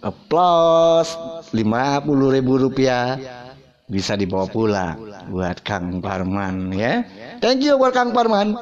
[0.00, 1.16] applause
[1.52, 3.43] 50 ribu rupiah
[3.84, 4.96] bisa dibawa pulang
[5.28, 7.04] buat Kang Parman ya.
[7.44, 8.56] Thank you buat Kang Parman.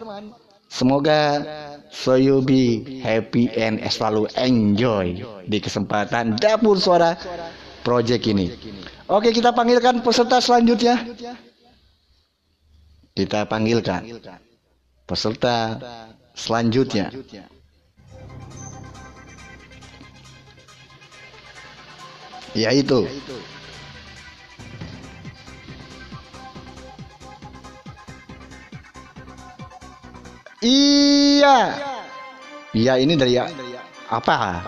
[0.73, 1.45] Semoga
[1.93, 7.15] so you be happy and selalu enjoy di kesempatan dapur suara
[7.85, 8.51] project ini.
[9.13, 10.97] Oke, kita panggilkan peserta selanjutnya.
[13.13, 14.09] Kita panggilkan
[15.05, 15.77] peserta
[16.33, 17.13] selanjutnya.
[22.57, 23.05] Yaitu
[30.63, 31.59] Iya.
[32.73, 33.37] Iya ini dari
[34.09, 34.63] apa?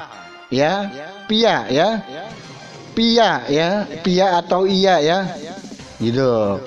[0.50, 0.90] Ya,
[1.30, 1.88] pia ya.
[2.94, 5.18] Pia ya, pia atau iya ya.
[5.98, 6.62] Gitu.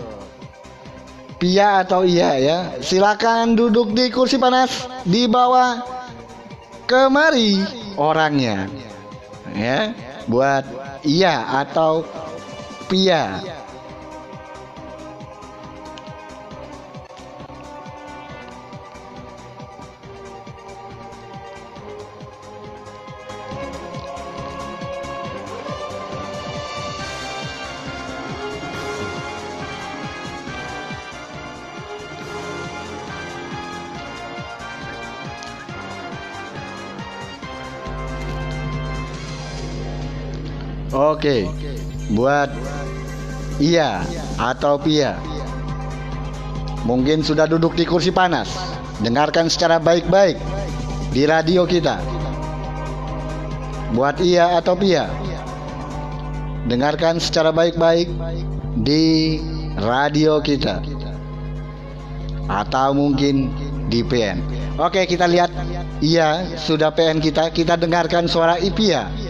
[1.40, 2.58] Pia atau iya ya.
[2.84, 5.84] Silakan duduk di kursi panas di bawah
[6.88, 7.64] kemari
[7.96, 8.68] orangnya.
[9.56, 9.96] Ya,
[10.28, 10.64] buat
[11.08, 12.04] iya atau
[12.92, 13.57] pia.
[41.08, 41.48] Oke,
[42.12, 42.52] buat
[43.64, 44.04] iya
[44.36, 45.16] atau pia.
[46.84, 48.52] Mungkin sudah duduk di kursi panas.
[49.00, 50.36] Dengarkan secara baik-baik
[51.16, 52.04] di radio kita.
[53.96, 55.08] Buat iya atau pia.
[56.68, 58.12] Dengarkan secara baik-baik
[58.84, 59.40] di
[59.80, 60.84] radio kita.
[62.52, 63.48] Atau mungkin
[63.88, 64.44] di PN.
[64.76, 65.56] Oke, kita lihat
[66.04, 67.48] iya sudah PN kita.
[67.56, 69.27] Kita dengarkan suara Ipia.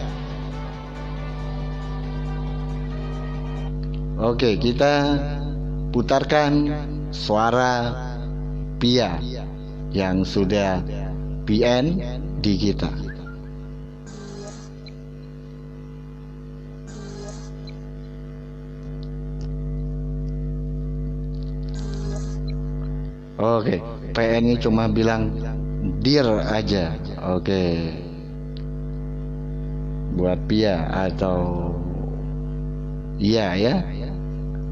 [4.18, 5.14] Oke, kita
[5.94, 6.74] putarkan
[7.14, 7.94] suara
[8.82, 9.22] Pia
[9.94, 10.82] yang sudah
[11.46, 12.02] PN
[12.42, 12.90] di kita.
[23.38, 23.86] Oke,
[24.18, 25.30] PN-nya cuma bilang
[26.02, 26.98] dir aja.
[27.22, 27.94] Oke.
[30.18, 31.70] Buat Pia atau
[33.22, 34.07] iya ya.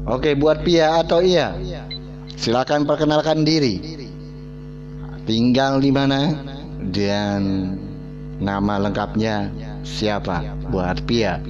[0.06, 1.50] Oke, buat Pia atau iya.
[2.38, 3.98] Silakan perkenalkan diri.
[5.26, 6.30] Tinggal di mana
[6.94, 7.74] dan
[8.38, 9.50] nama lengkapnya
[9.82, 11.42] siapa buat Pia.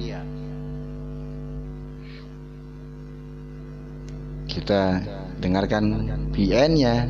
[4.49, 5.05] Kita
[5.37, 7.05] dengarkan PN-nya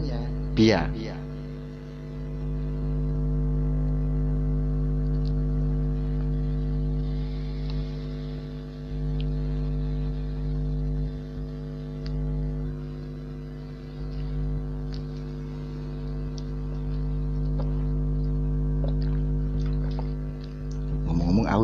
[0.51, 0.91] Pia.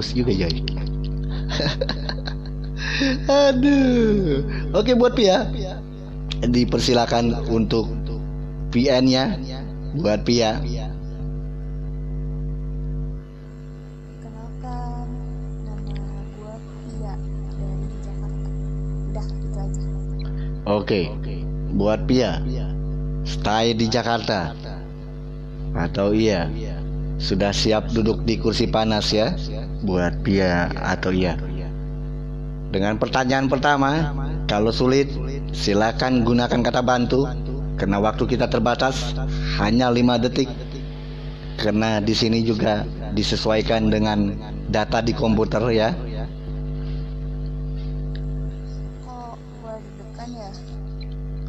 [0.03, 0.51] Aus juga ya.
[3.31, 4.43] Aduh.
[4.75, 5.47] Oke buat Pia.
[6.43, 7.87] Dipersilakan untuk
[8.75, 9.39] PN-nya
[9.95, 10.59] buat Pia.
[14.19, 15.07] Kenalkan,
[15.63, 17.15] nama gue Pia
[17.55, 18.51] dari Jakarta.
[19.07, 19.87] Udah, itu aja.
[20.67, 21.15] Oke.
[21.79, 22.43] Buat Pia.
[23.23, 24.51] Stay di Jakarta.
[25.79, 26.51] Atau iya.
[27.23, 29.31] Sudah siap duduk di kursi panas ya?
[29.87, 31.39] Buat Pia atau iya.
[32.67, 34.11] Dengan pertanyaan pertama,
[34.51, 35.07] kalau sulit
[35.55, 37.23] silakan gunakan kata bantu
[37.79, 39.15] karena waktu kita terbatas
[39.55, 40.51] hanya 5 detik.
[41.55, 42.83] Karena di sini juga
[43.15, 44.35] disesuaikan dengan
[44.67, 45.95] data di komputer ya.
[48.99, 50.49] Kok gue deg-degan ya?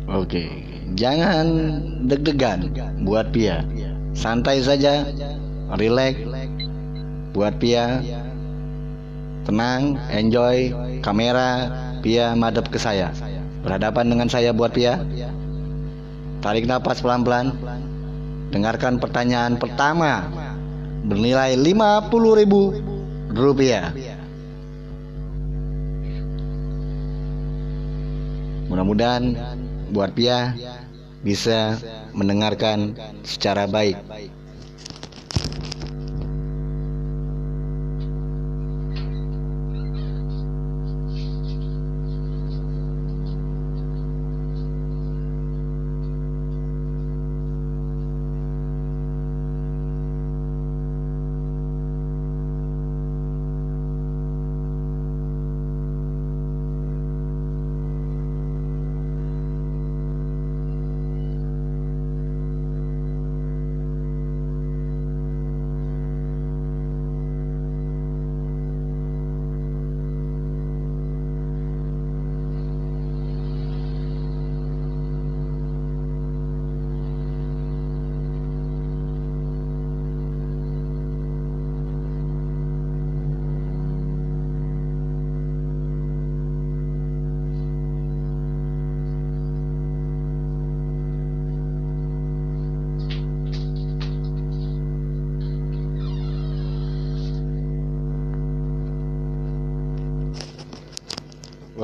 [0.06, 0.44] Oke,
[0.94, 1.46] jangan
[2.06, 2.70] deg-degan
[3.02, 3.66] buat Pia.
[4.14, 5.02] Santai saja,
[5.76, 6.14] relax
[7.34, 8.00] buat Pia.
[9.44, 10.72] Tenang, enjoy
[11.04, 11.68] kamera
[12.00, 13.12] Pia madep ke saya.
[13.64, 15.00] Berhadapan dengan saya buat Pia.
[16.40, 17.52] Tarik nafas pelan-pelan.
[18.52, 20.30] Dengarkan pertanyaan pertama
[21.04, 23.90] bernilai 50.000 rupiah.
[28.70, 29.34] Mudah-mudahan
[29.90, 30.54] buat Pia
[31.24, 31.76] bisa
[32.14, 33.96] mendengarkan secara baik.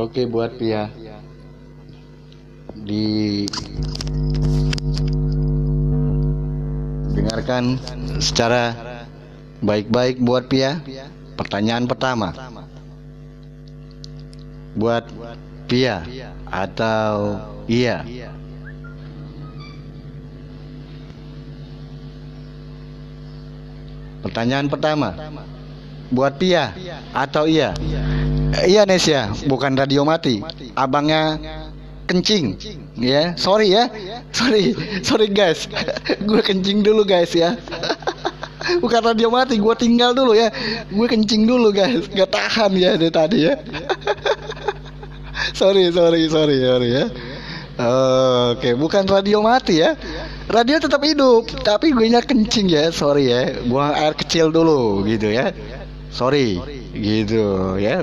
[0.00, 0.88] Oke buat Pia
[2.72, 3.44] di
[7.12, 7.76] dengarkan
[8.16, 8.72] secara
[9.60, 10.80] baik-baik buat Pia.
[11.36, 12.32] Pertanyaan pertama
[14.72, 15.04] buat
[15.68, 16.00] Pia
[16.48, 17.36] atau
[17.68, 18.00] iya.
[24.24, 25.12] Pertanyaan pertama
[26.08, 26.72] buat Pia
[27.12, 27.76] atau iya.
[28.50, 30.42] Iya Nesya, bukan radio mati.
[30.74, 31.38] Abangnya
[32.10, 32.58] kencing.
[32.98, 33.86] Ya, sorry ya.
[34.34, 34.74] Sorry,
[35.06, 35.70] sorry guys.
[36.28, 37.54] gue kencing dulu guys ya.
[38.82, 40.50] bukan radio mati, gue tinggal dulu ya.
[40.90, 42.10] Gue kencing dulu guys.
[42.10, 43.54] Gak tahan ya dari tadi ya.
[45.58, 47.04] sorry, sorry, sorry, sorry ya.
[48.52, 49.94] Oke, bukan radio mati ya.
[50.50, 52.90] Radio tetap hidup, tapi gue nya kencing ya.
[52.90, 53.62] Sorry ya.
[53.70, 55.54] Buang air kecil dulu gitu ya.
[56.10, 56.58] Sorry,
[56.90, 58.02] gitu ya.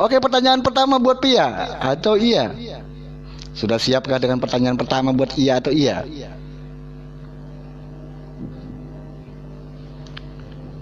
[0.00, 2.52] Oke, pertanyaan pertama buat Pia atau iya?
[3.52, 6.04] Sudah siapkah dengan pertanyaan pertama buat iya atau iya?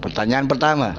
[0.01, 0.89] Pertanyaan pertama.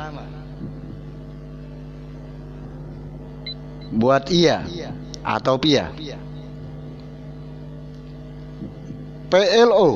[3.92, 4.64] Buat iya
[5.22, 5.90] atau PIA.
[9.32, 9.88] PLO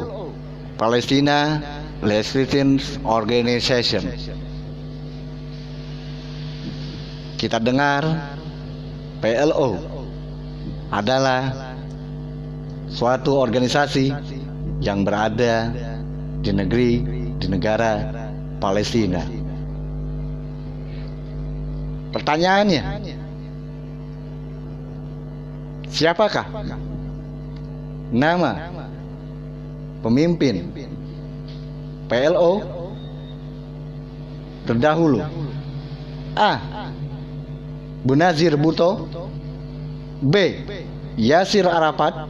[0.81, 1.61] Palestina
[2.01, 4.05] Legislation Organization.
[7.47, 8.03] Kita dengar
[9.22, 9.78] PLO
[10.90, 11.55] adalah
[12.90, 14.11] suatu organisasi
[14.82, 15.70] yang berada
[16.42, 17.07] di negeri
[17.38, 18.03] di negara
[18.59, 19.22] Palestina.
[22.11, 22.82] Pertanyaannya,
[25.86, 26.51] siapakah
[28.11, 28.74] nama
[30.03, 30.74] pemimpin
[32.11, 32.53] PLO
[34.66, 35.22] terdahulu?
[36.34, 36.76] A.
[38.05, 39.09] Bunazir Buto
[40.20, 40.34] B.
[41.16, 42.28] Yasir Arafat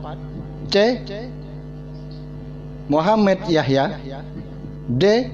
[0.71, 1.03] C.
[2.87, 3.99] Muhammad Yahya
[4.87, 5.33] D.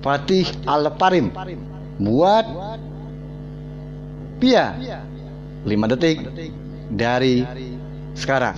[0.00, 1.28] Fatih Al-Parim
[2.00, 2.46] buat
[4.40, 4.72] Pia
[5.68, 6.24] 5 detik
[6.88, 7.44] dari
[8.16, 8.56] sekarang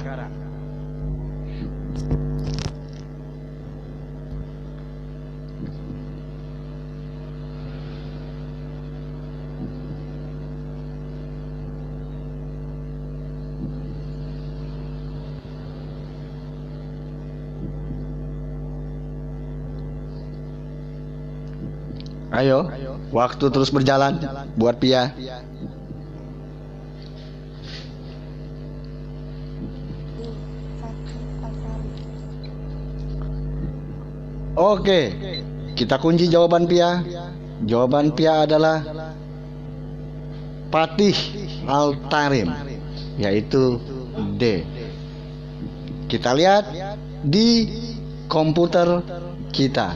[22.33, 22.65] Ayo,
[23.13, 24.17] waktu terus berjalan
[24.57, 25.13] buat Pia.
[34.57, 35.13] Oke,
[35.77, 37.05] kita kunci jawaban Pia.
[37.69, 38.81] Jawaban Pia adalah
[40.73, 41.17] Patih
[41.69, 42.49] Al-Tarim,
[43.21, 43.77] yaitu
[44.41, 44.65] D.
[46.09, 46.65] Kita lihat
[47.21, 47.69] di
[48.25, 49.05] komputer
[49.53, 49.93] kita.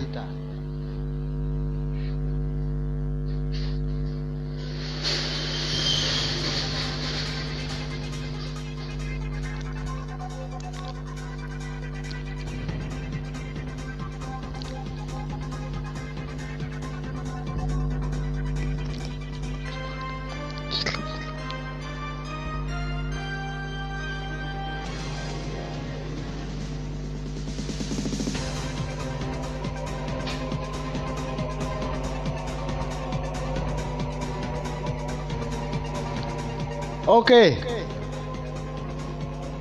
[37.16, 37.56] Oke.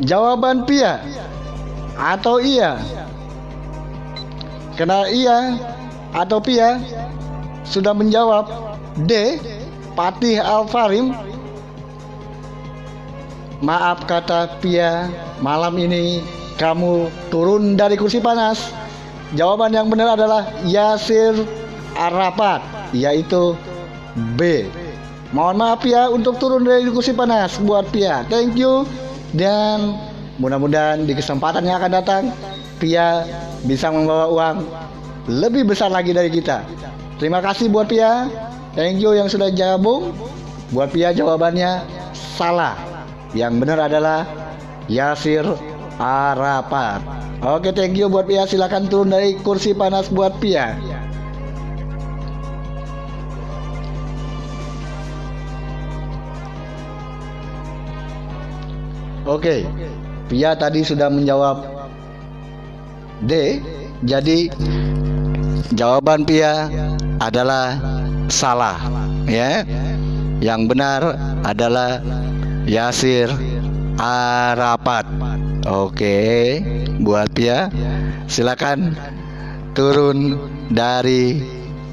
[0.04, 1.00] Jawaban Pia
[1.96, 2.76] atau iya?
[4.76, 5.56] Karena iya
[6.12, 6.84] atau Pia
[7.64, 8.76] sudah menjawab
[9.08, 9.40] D.
[9.96, 11.16] Patih Alfarim.
[13.64, 15.08] Maaf kata Pia,
[15.40, 16.20] malam ini
[16.60, 18.76] kamu turun dari kursi panas.
[19.32, 21.40] Jawaban yang benar adalah Yasir
[21.96, 22.60] Arafat,
[22.92, 23.56] yaitu
[24.36, 24.68] B.
[25.36, 28.24] Mohon maaf ya untuk turun dari kursi panas buat Pia.
[28.32, 28.88] Thank you
[29.36, 30.00] dan
[30.40, 32.24] mudah-mudahan di kesempatan yang akan datang
[32.80, 33.28] Pia
[33.68, 34.64] bisa membawa uang
[35.28, 36.64] lebih besar lagi dari kita.
[37.20, 38.32] Terima kasih buat Pia.
[38.80, 40.16] Thank you yang sudah gabung.
[40.72, 41.84] Buat Pia jawabannya
[42.16, 42.80] salah.
[43.36, 44.24] Yang benar adalah
[44.88, 45.44] Yasir
[46.00, 47.04] Arafat.
[47.44, 48.48] Oke, thank you buat Pia.
[48.48, 50.80] Silakan turun dari kursi panas buat Pia.
[59.26, 59.66] Oke,
[60.30, 61.66] Pia tadi sudah menjawab
[63.26, 63.58] D,
[64.06, 64.54] jadi
[65.74, 66.70] jawaban Pia
[67.18, 67.74] adalah
[68.30, 68.78] salah,
[69.26, 69.66] ya.
[70.46, 71.02] Yang benar
[71.42, 72.06] adalah
[72.70, 73.34] Yasir
[73.98, 75.10] Arafat.
[75.66, 76.62] Oke,
[77.02, 77.74] buat Pia,
[78.30, 78.94] silakan
[79.74, 80.38] turun
[80.70, 81.42] dari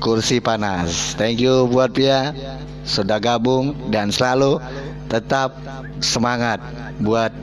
[0.04, 1.16] kursi panas.
[1.16, 2.36] Thank you buat Pia
[2.84, 4.60] sudah gabung dan selalu
[5.08, 5.56] tetap
[6.02, 6.58] semangat
[7.02, 7.34] buat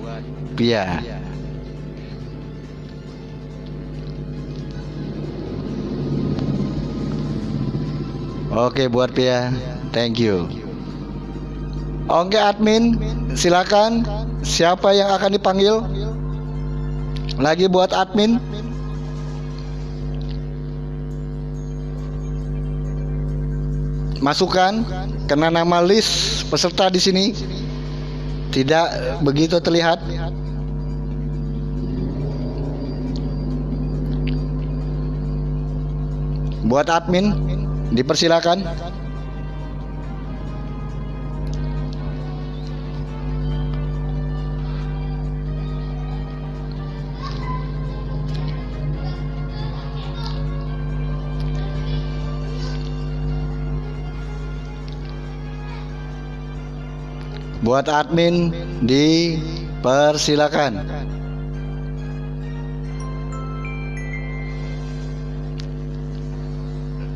[0.56, 1.04] Pia.
[8.50, 9.54] Oke buat Pia,
[9.94, 10.50] thank you.
[12.10, 12.98] Oke admin,
[13.38, 14.02] silakan
[14.42, 15.86] siapa yang akan dipanggil?
[17.38, 18.42] Lagi buat admin.
[24.20, 24.84] Masukkan
[25.30, 27.32] karena nama list peserta di sini
[28.50, 28.90] tidak
[29.22, 30.02] begitu terlihat.
[36.70, 37.34] Buat admin
[37.94, 38.62] dipersilakan.
[57.70, 58.50] Buat admin
[58.82, 60.90] dipersilakan.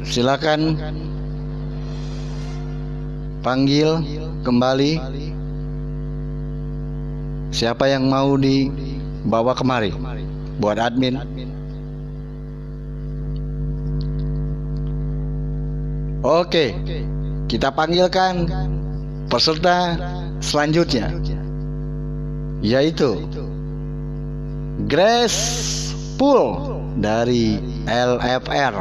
[0.05, 0.77] Silakan
[3.41, 3.97] panggil
[4.45, 5.01] kembali
[7.49, 9.89] siapa yang mau dibawa kemari
[10.61, 11.17] buat admin.
[16.21, 16.77] Oke,
[17.49, 18.45] kita panggilkan
[19.33, 19.97] peserta
[20.43, 21.07] selanjutnya
[22.59, 23.23] yaitu
[24.83, 25.39] Grace
[26.19, 26.59] Pool
[26.97, 28.73] dari LFR.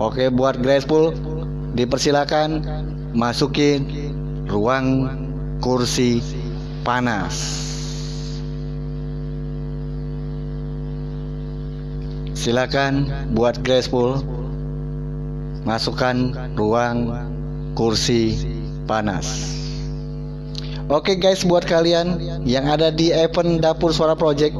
[0.00, 1.12] Oke, buat Grace Pool
[1.76, 2.64] dipersilakan
[3.12, 3.86] masukin
[4.48, 5.10] ruang
[5.60, 6.18] kursi
[6.82, 7.62] panas.
[12.34, 13.06] Silakan
[13.36, 14.18] buat Grace Pool
[15.62, 17.14] masukkan ruang
[17.78, 18.34] kursi
[18.90, 19.61] panas.
[20.92, 24.52] Oke guys, buat kalian yang ada di event Dapur Suara Project,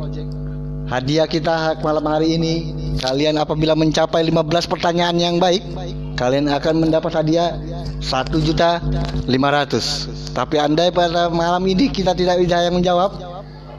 [0.89, 2.73] hadiah kita malam hari ini,
[3.05, 5.61] kalian apabila mencapai 15 pertanyaan yang baik,
[6.17, 7.61] kalian akan mendapat hadiah
[8.01, 8.81] 1 juta
[9.29, 10.33] 500.
[10.33, 13.13] Tapi andai pada malam ini kita tidak bisa yang menjawab,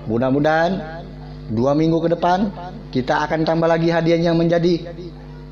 [0.05, 1.01] mudah-mudahan
[1.49, 2.53] dua minggu ke depan
[2.93, 4.93] kita akan tambah lagi hadiahnya menjadi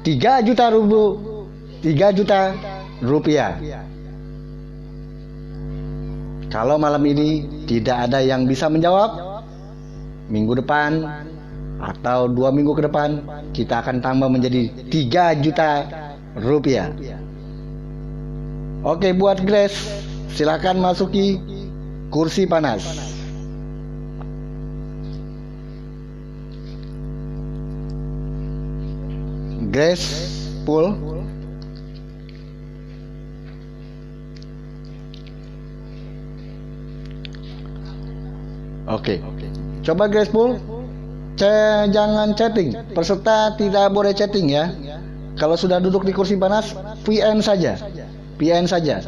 [0.05, 1.17] 3 juta rupiah
[1.81, 2.39] 3 juta
[3.01, 3.57] rupiah.
[6.51, 9.39] Kalau malam ini tidak ada yang bisa menjawab,
[10.27, 11.07] minggu depan
[11.79, 13.23] atau dua minggu ke depan
[13.55, 15.87] kita akan tambah menjadi 3 juta
[16.35, 16.91] rupiah.
[18.83, 19.79] Oke buat Grace,
[20.35, 21.39] silakan masuki
[22.11, 22.83] kursi panas.
[29.71, 30.27] Grace
[30.67, 31.10] Pool
[38.91, 39.23] Oke.
[39.81, 40.59] Coba guys, Pool.
[41.39, 41.47] C
[41.89, 42.75] jangan chatting.
[42.91, 44.69] Peserta tidak boleh chatting ya.
[45.39, 46.75] Kalau sudah duduk di kursi panas,
[47.07, 47.79] VN saja.
[48.37, 49.01] VN saja.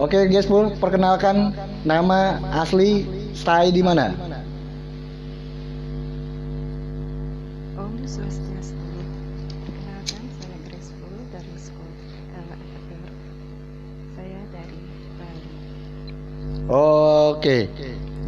[0.00, 0.72] Oke, guys, Pool.
[0.78, 1.52] Perkenalkan
[1.84, 3.04] nama asli
[3.36, 4.14] stay di mana?
[7.76, 8.88] Om Swastiastu.
[9.68, 11.98] Perkenalkan saya Grace Pool dari sekolah
[12.48, 13.12] LFR.
[14.16, 14.80] Saya dari
[15.20, 15.50] Bali.
[16.72, 17.58] Oke.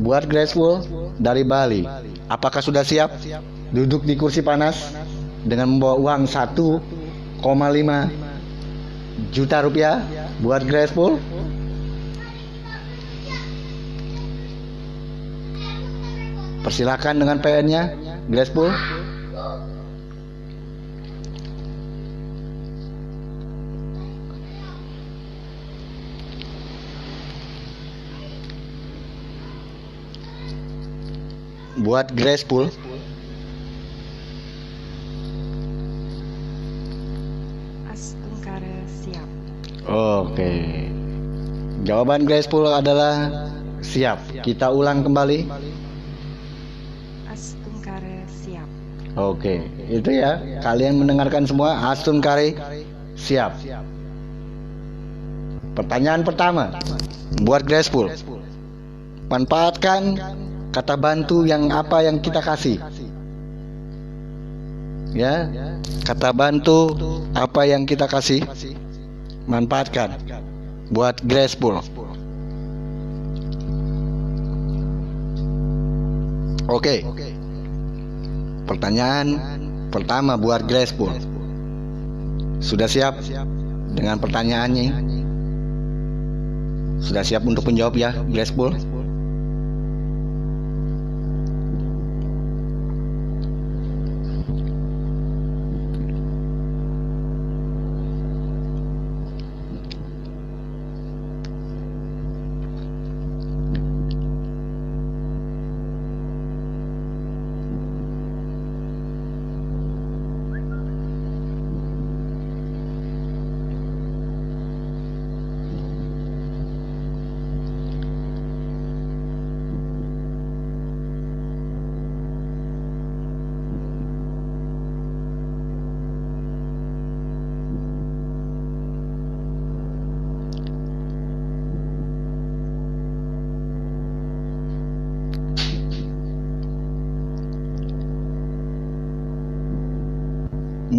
[0.00, 0.86] Buat Graceful
[1.20, 1.84] dari Bali.
[2.32, 3.12] Apakah sudah siap
[3.74, 4.96] duduk di kursi panas
[5.44, 7.42] dengan membawa uang 1,5
[9.34, 10.00] juta rupiah
[10.40, 11.20] buat Graceful?
[16.62, 17.90] Persilakan dengan PN-nya,
[18.30, 18.70] Graceful.
[31.82, 32.70] Buat Graceful.
[37.90, 39.28] Astungkara siap.
[39.90, 40.86] Oke.
[41.82, 43.50] Jawaban Graceful adalah
[43.82, 44.22] siap.
[44.46, 45.50] Kita ulang kembali.
[47.26, 48.68] Astungkara siap.
[49.18, 50.38] Oke, itu ya.
[50.62, 52.54] Kalian mendengarkan semua Astun Kare
[53.18, 53.58] siap.
[55.74, 56.78] Pertanyaan pertama
[57.42, 58.06] buat Graceful.
[59.26, 60.14] Manfaatkan
[60.72, 62.80] kata bantu yang apa yang kita kasih.
[65.12, 65.44] Ya,
[66.08, 66.96] kata bantu
[67.36, 68.40] apa yang kita kasih.
[69.44, 70.16] Manfaatkan
[70.88, 71.84] buat Graceful.
[76.72, 77.04] Oke.
[78.64, 79.36] Pertanyaan
[79.92, 81.12] pertama buat Graceful.
[82.62, 83.20] Sudah siap
[83.92, 85.12] dengan pertanyaannya?
[87.02, 88.72] Sudah siap untuk menjawab ya, Graceful?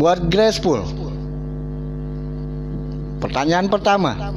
[0.04, 0.84] Buat Graceful.
[3.24, 4.36] Pertanyaan pertama.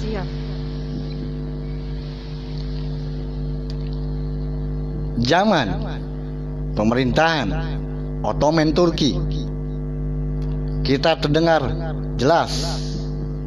[0.00, 0.28] Siap.
[5.20, 5.66] Zaman
[6.72, 7.48] pemerintahan
[8.24, 9.20] Ottoman Turki.
[10.88, 11.68] Kita terdengar
[12.16, 12.80] jelas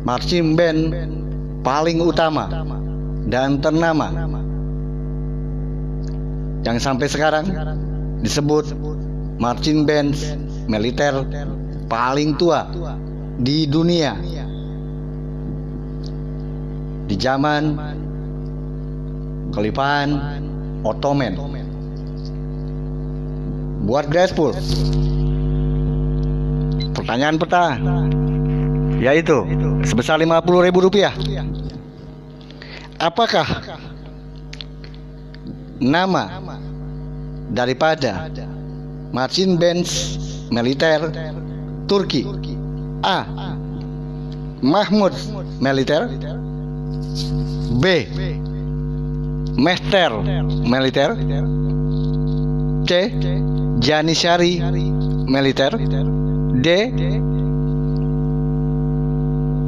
[0.05, 0.93] marching band
[1.65, 2.45] paling utama
[3.25, 4.36] dan ternama
[6.65, 7.45] yang sampai sekarang
[8.21, 8.73] disebut
[9.37, 10.17] marching band
[10.65, 11.21] militer
[11.85, 12.65] paling tua
[13.37, 14.17] di dunia.
[17.07, 17.79] Di zaman
[19.55, 20.09] Kelipahan
[20.83, 21.33] Ottoman.
[23.87, 24.51] Buat Graspur
[26.91, 27.79] pertanyaan peta
[28.99, 29.47] yaitu
[29.87, 31.15] sebesar 50 ribu rupiah.
[32.99, 33.45] Apakah
[35.79, 36.41] nama.
[37.47, 38.27] Daripada
[39.13, 40.19] marching bands
[40.51, 41.11] militer
[41.87, 42.27] Turki.
[43.03, 43.23] A.
[44.61, 45.13] Mahmud
[45.61, 46.09] militer
[47.79, 47.85] B.
[49.57, 50.11] Mester
[50.65, 51.15] militer
[52.87, 52.91] C.
[53.79, 54.59] Janishari
[55.29, 55.71] militer
[56.57, 56.67] D.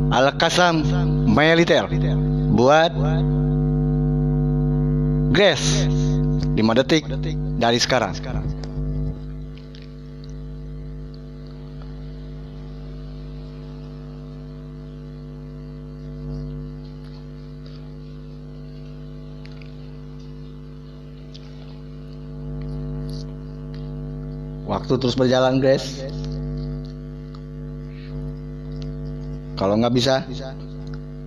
[0.09, 0.83] Al-Qasam
[1.29, 1.85] militer.
[2.49, 2.91] Buat
[5.29, 5.85] Grace
[6.57, 7.05] 5 detik
[7.61, 8.17] dari sekarang
[24.69, 26.05] Waktu terus berjalan, Grace.
[29.57, 30.21] Kalau nggak bisa,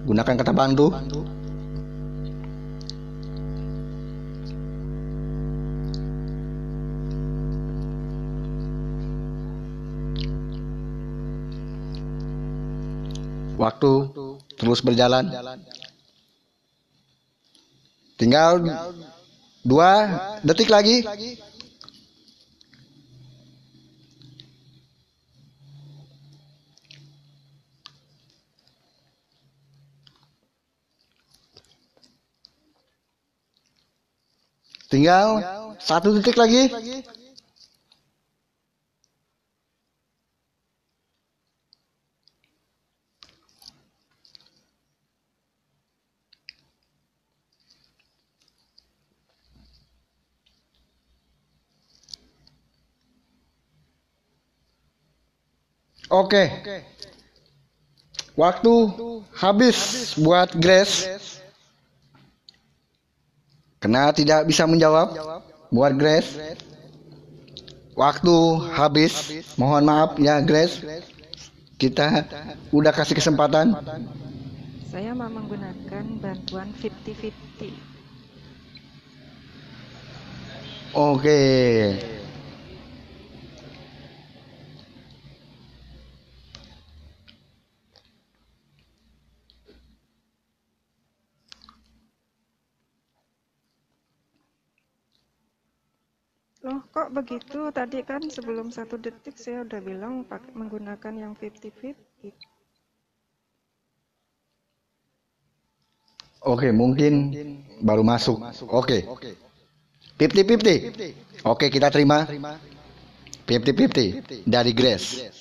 [0.06, 0.94] gunakan kata bantu.
[13.62, 13.92] Waktu
[14.58, 15.30] terus berjalan.
[18.18, 18.58] Tinggal
[19.62, 19.90] dua
[20.42, 21.06] detik lagi.
[34.90, 35.38] Tinggal
[35.78, 36.66] satu detik lagi.
[56.12, 56.44] Oke.
[58.36, 58.72] Waktu
[59.32, 61.08] habis buat Grace.
[63.80, 65.16] Karena tidak bisa menjawab
[65.72, 66.36] buat Grace.
[67.96, 68.36] Waktu
[68.76, 69.32] habis.
[69.56, 70.84] Mohon maaf ya Grace.
[71.80, 72.28] Kita
[72.70, 73.72] udah kasih kesempatan.
[74.92, 77.72] Saya mau menggunakan bantuan 50-50.
[80.92, 81.40] Oke.
[96.62, 97.74] Loh, kok begitu?
[97.74, 101.98] Tadi kan sebelum satu detik saya udah bilang pakai menggunakan yang 50-50.
[106.42, 107.34] Oke, mungkin
[107.82, 108.38] baru masuk.
[108.70, 109.02] Oke.
[110.18, 111.42] 50-50.
[111.42, 112.30] Oke, kita terima
[113.46, 115.34] 50-50 dari Grace.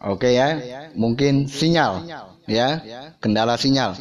[0.00, 0.56] Oke ya,
[0.96, 2.08] mungkin sinyal
[2.48, 2.82] ya,
[3.20, 3.94] kendala sinyal.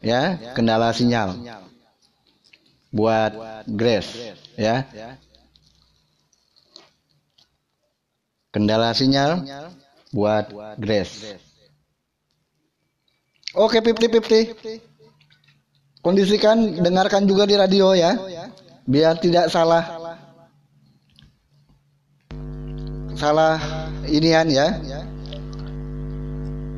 [0.00, 1.34] Ya, kendala sinyal.
[2.94, 3.34] Buat
[3.66, 4.86] Grace ya.
[8.54, 9.42] Kendala sinyal
[10.14, 10.46] buat
[10.78, 11.34] Grace.
[13.54, 14.78] Oke, 50-50.
[16.02, 18.14] Kondisikan, dengarkan juga di radio ya.
[18.86, 19.82] Biar tidak salah.
[23.18, 23.58] Salah
[24.06, 24.78] inian ya.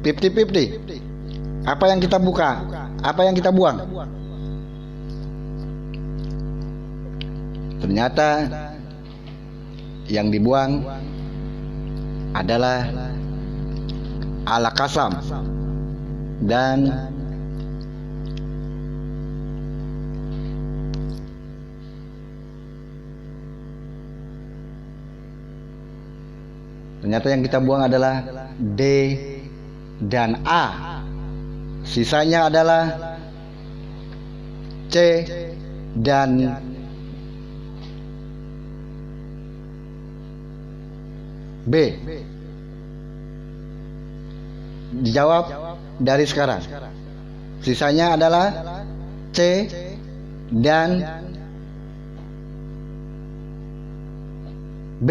[0.00, 1.68] 50-50.
[1.68, 2.64] Apa yang kita buka?
[3.04, 3.84] Apa yang kita buang?
[7.76, 8.28] Ternyata
[10.08, 10.86] yang dibuang
[12.32, 12.86] adalah
[14.46, 15.10] ala kasam
[16.46, 16.86] dan
[27.02, 28.22] ternyata yang kita buang adalah
[28.56, 28.80] D
[29.98, 30.64] dan A.
[31.86, 33.14] Sisanya adalah
[34.90, 35.26] C
[35.98, 36.58] dan
[41.66, 41.74] B
[45.02, 45.44] dijawab
[45.98, 46.62] dari sekarang.
[47.60, 48.46] Sisanya adalah
[49.34, 49.66] C
[50.48, 51.02] dan
[55.02, 55.10] B.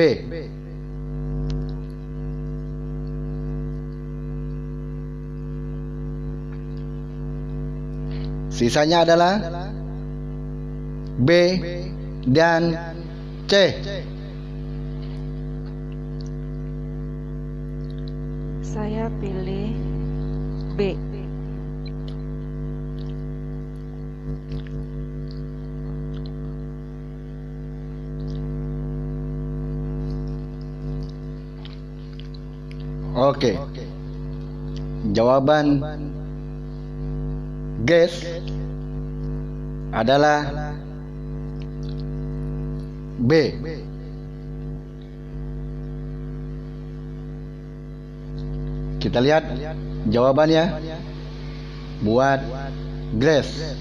[8.55, 9.33] Sisanya adalah
[11.19, 11.29] B
[12.23, 12.71] dan
[13.51, 13.53] C.
[18.75, 19.71] Saya pilih
[20.75, 20.99] B.
[33.15, 33.55] Oke.
[35.15, 35.79] Jawaban
[37.87, 38.27] guess
[39.95, 40.51] adalah
[43.23, 43.55] B.
[49.05, 49.45] Kita lihat
[50.09, 50.81] jawabannya
[52.01, 52.41] buat
[53.21, 53.77] Grace.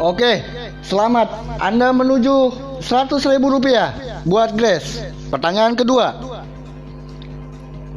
[0.00, 0.42] Oke,
[0.90, 1.28] selamat.
[1.62, 2.36] Anda menuju
[2.82, 3.94] 100 ribu rupiah
[4.26, 4.98] buat Grace.
[5.30, 6.18] Pertanyaan kedua.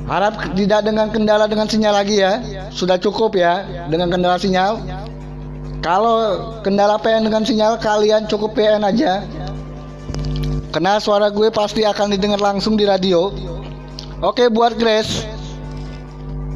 [0.06, 2.38] Harap tidak dengan kendala dengan sinyal lagi ya.
[2.70, 4.78] Sudah cukup ya dengan kendala sinyal.
[5.82, 6.18] Kalau
[6.62, 9.26] kendala PN dengan sinyal kalian cukup PN aja.
[10.70, 13.34] Karena suara gue pasti akan didengar langsung di radio.
[14.22, 15.26] Oke buat Grace.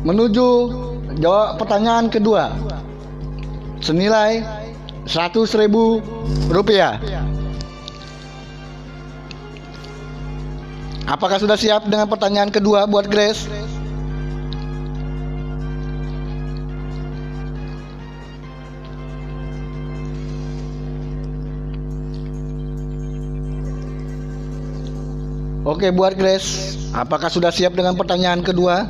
[0.06, 0.48] Menuju
[1.18, 2.54] jawab pertanyaan kedua.
[3.82, 4.57] Senilai
[5.08, 6.04] 100 ribu
[6.52, 7.00] rupiah.
[11.08, 13.48] Apakah sudah siap dengan pertanyaan kedua buat Grace?
[25.68, 28.88] Oke buat Grace, apakah sudah siap dengan pertanyaan kedua?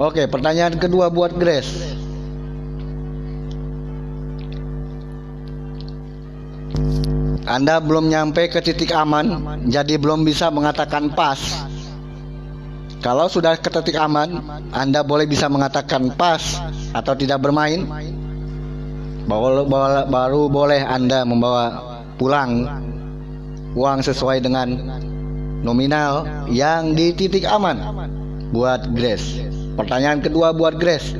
[0.00, 1.92] Oke, pertanyaan kedua buat Grace.
[7.44, 11.68] Anda belum nyampe ke titik aman, jadi belum bisa mengatakan pas.
[13.04, 14.40] Kalau sudah ke titik aman,
[14.72, 16.40] Anda boleh bisa mengatakan pas
[16.96, 17.84] atau tidak bermain.
[19.28, 19.68] Baru,
[20.08, 21.64] baru, boleh Anda membawa
[22.16, 22.64] pulang
[23.76, 24.80] uang sesuai dengan
[25.60, 28.08] nominal yang di titik aman
[28.48, 29.59] buat Grace.
[29.78, 31.14] Pertanyaan kedua buat Grace.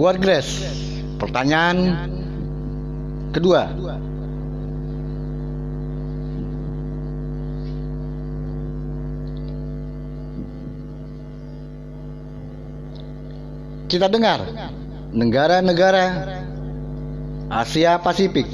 [0.00, 0.64] Buat Grace.
[1.20, 1.76] Pertanyaan
[3.36, 3.68] kedua.
[13.92, 14.40] Kita dengar
[15.12, 16.04] negara-negara
[17.52, 18.48] Asia Pasifik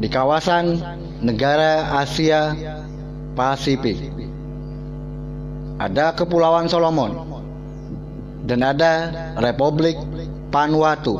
[0.00, 0.80] di kawasan
[1.20, 2.56] negara Asia
[3.36, 4.00] Pasifik
[5.76, 7.31] ada Kepulauan Solomon
[8.42, 8.92] dan ada
[9.38, 9.94] Republik
[10.50, 11.16] Vanuatu.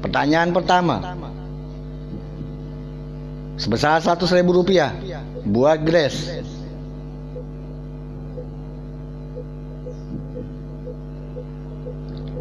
[0.00, 1.00] Pertanyaan pertama
[3.56, 4.92] sebesar 100 ribu rupiah
[5.44, 6.44] buat Grace.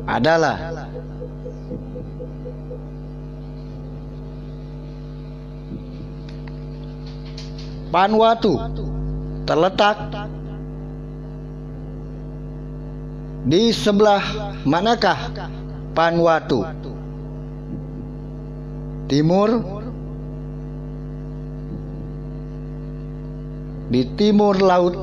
[0.03, 0.82] Adalah
[7.93, 8.57] Vanuatu
[9.45, 10.09] terletak
[13.45, 15.29] di sebelah manakah
[15.93, 16.65] Vanuatu?
[19.05, 19.61] Timur
[23.93, 24.97] di timur laut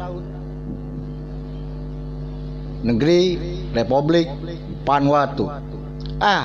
[2.82, 3.38] negeri
[3.70, 4.26] Republik
[4.82, 5.47] Vanuatu.
[6.18, 6.38] A.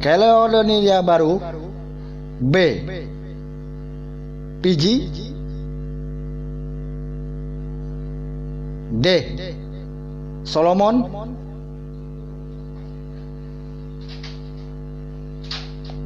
[0.00, 1.36] Kaledonia Baru
[2.40, 2.56] B.
[4.58, 5.06] Fiji.
[8.98, 9.06] D.
[10.42, 11.06] Solomon.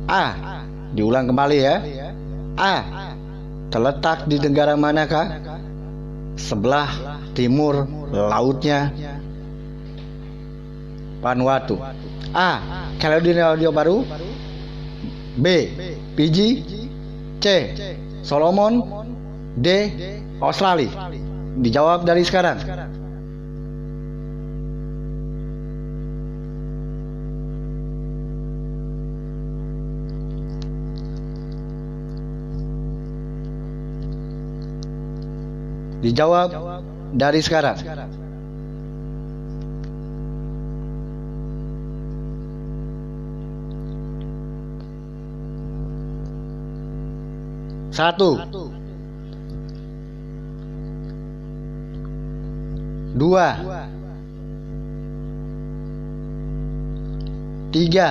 [0.04, 0.24] A.
[0.92, 1.76] Diulang kembali ya.
[2.60, 2.74] A.
[3.72, 5.40] Terletak di negara manakah?
[6.36, 8.92] Sebelah timur lautnya
[11.24, 11.80] Vanuatu.
[12.36, 12.50] A.
[13.00, 14.04] Caledonia Baru.
[15.40, 15.46] B.
[16.18, 16.48] Fiji.
[17.40, 17.46] C.
[18.22, 18.80] Solomon.
[19.52, 19.68] D.
[20.40, 21.12] Australia.
[21.60, 22.56] Dijawab dari sekarang.
[36.02, 36.48] Dijawab
[37.14, 37.78] dari sekarang.
[47.92, 48.40] Satu.
[53.12, 53.48] Dua.
[57.72, 58.08] Tiga.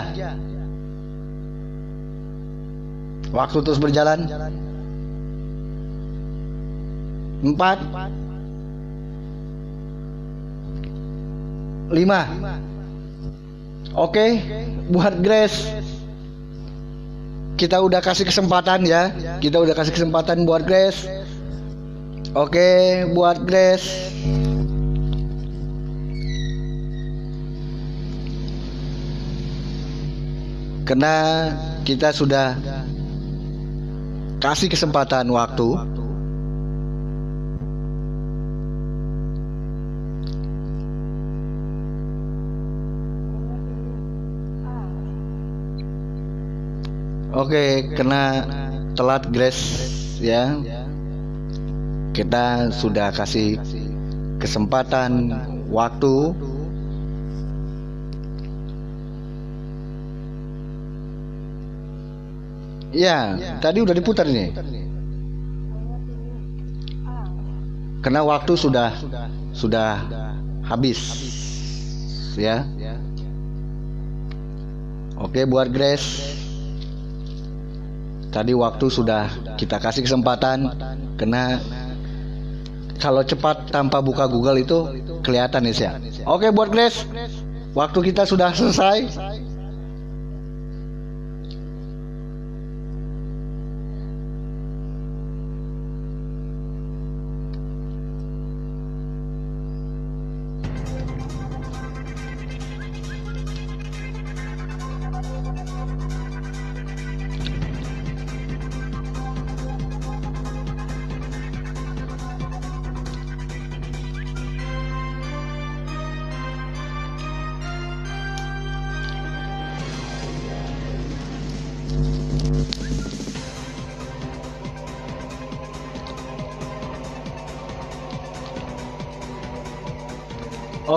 [3.33, 4.29] Waktu terus berjalan.
[7.41, 7.77] Empat.
[11.91, 12.21] Lima.
[13.97, 14.39] Oke,
[14.93, 15.67] buat Grace.
[17.61, 19.13] Kita udah kasih kesempatan ya.
[19.37, 21.05] Kita udah kasih kesempatan buat Grace.
[22.33, 24.09] Oke, buat Grace.
[30.89, 31.15] Karena
[31.85, 32.57] kita sudah
[34.41, 35.69] kasih kesempatan waktu
[47.41, 48.45] Oke, kena
[48.93, 49.81] telat Grace
[50.21, 50.61] ya.
[52.13, 53.57] Kita sudah kasih
[54.37, 55.33] kesempatan
[55.73, 56.37] waktu
[62.91, 64.51] Ya, tadi udah diputar ini.
[68.03, 68.91] Karena waktu sudah
[69.55, 70.05] sudah
[70.67, 70.99] habis.
[72.37, 72.67] Ya.
[75.15, 76.50] Oke, buat Grace.
[78.31, 79.27] Tadi waktu sudah
[79.59, 80.71] kita kasih kesempatan
[81.19, 81.59] karena
[82.95, 84.87] kalau cepat tanpa buka Google itu
[85.19, 85.99] kelihatan ya.
[86.23, 87.03] Oke buat Grace,
[87.75, 89.30] waktu kita sudah selesai.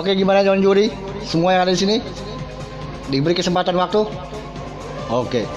[0.05, 0.93] Oke, gimana John Juri?
[1.25, 1.97] Semua yang ada di sini
[3.09, 4.05] diberi kesempatan waktu?
[5.09, 5.49] Oke.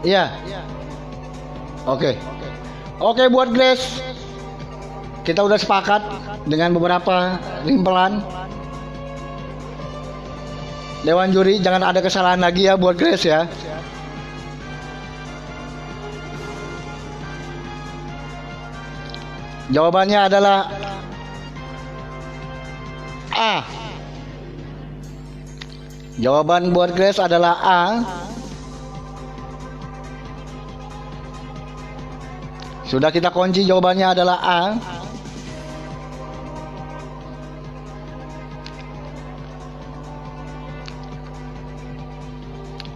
[0.00, 0.32] Iya.
[1.84, 2.16] Oke.
[2.96, 4.00] Oke buat Grace.
[5.20, 6.00] Kita udah sepakat
[6.48, 8.24] dengan beberapa rimpelan.
[11.04, 13.44] Dewan juri jangan ada kesalahan lagi ya buat Grace ya.
[19.68, 20.85] Jawabannya adalah
[26.26, 27.82] Jawaban buat Grace adalah A.
[32.82, 34.62] Sudah kita kunci jawabannya adalah A.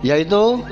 [0.03, 0.67] Yaitu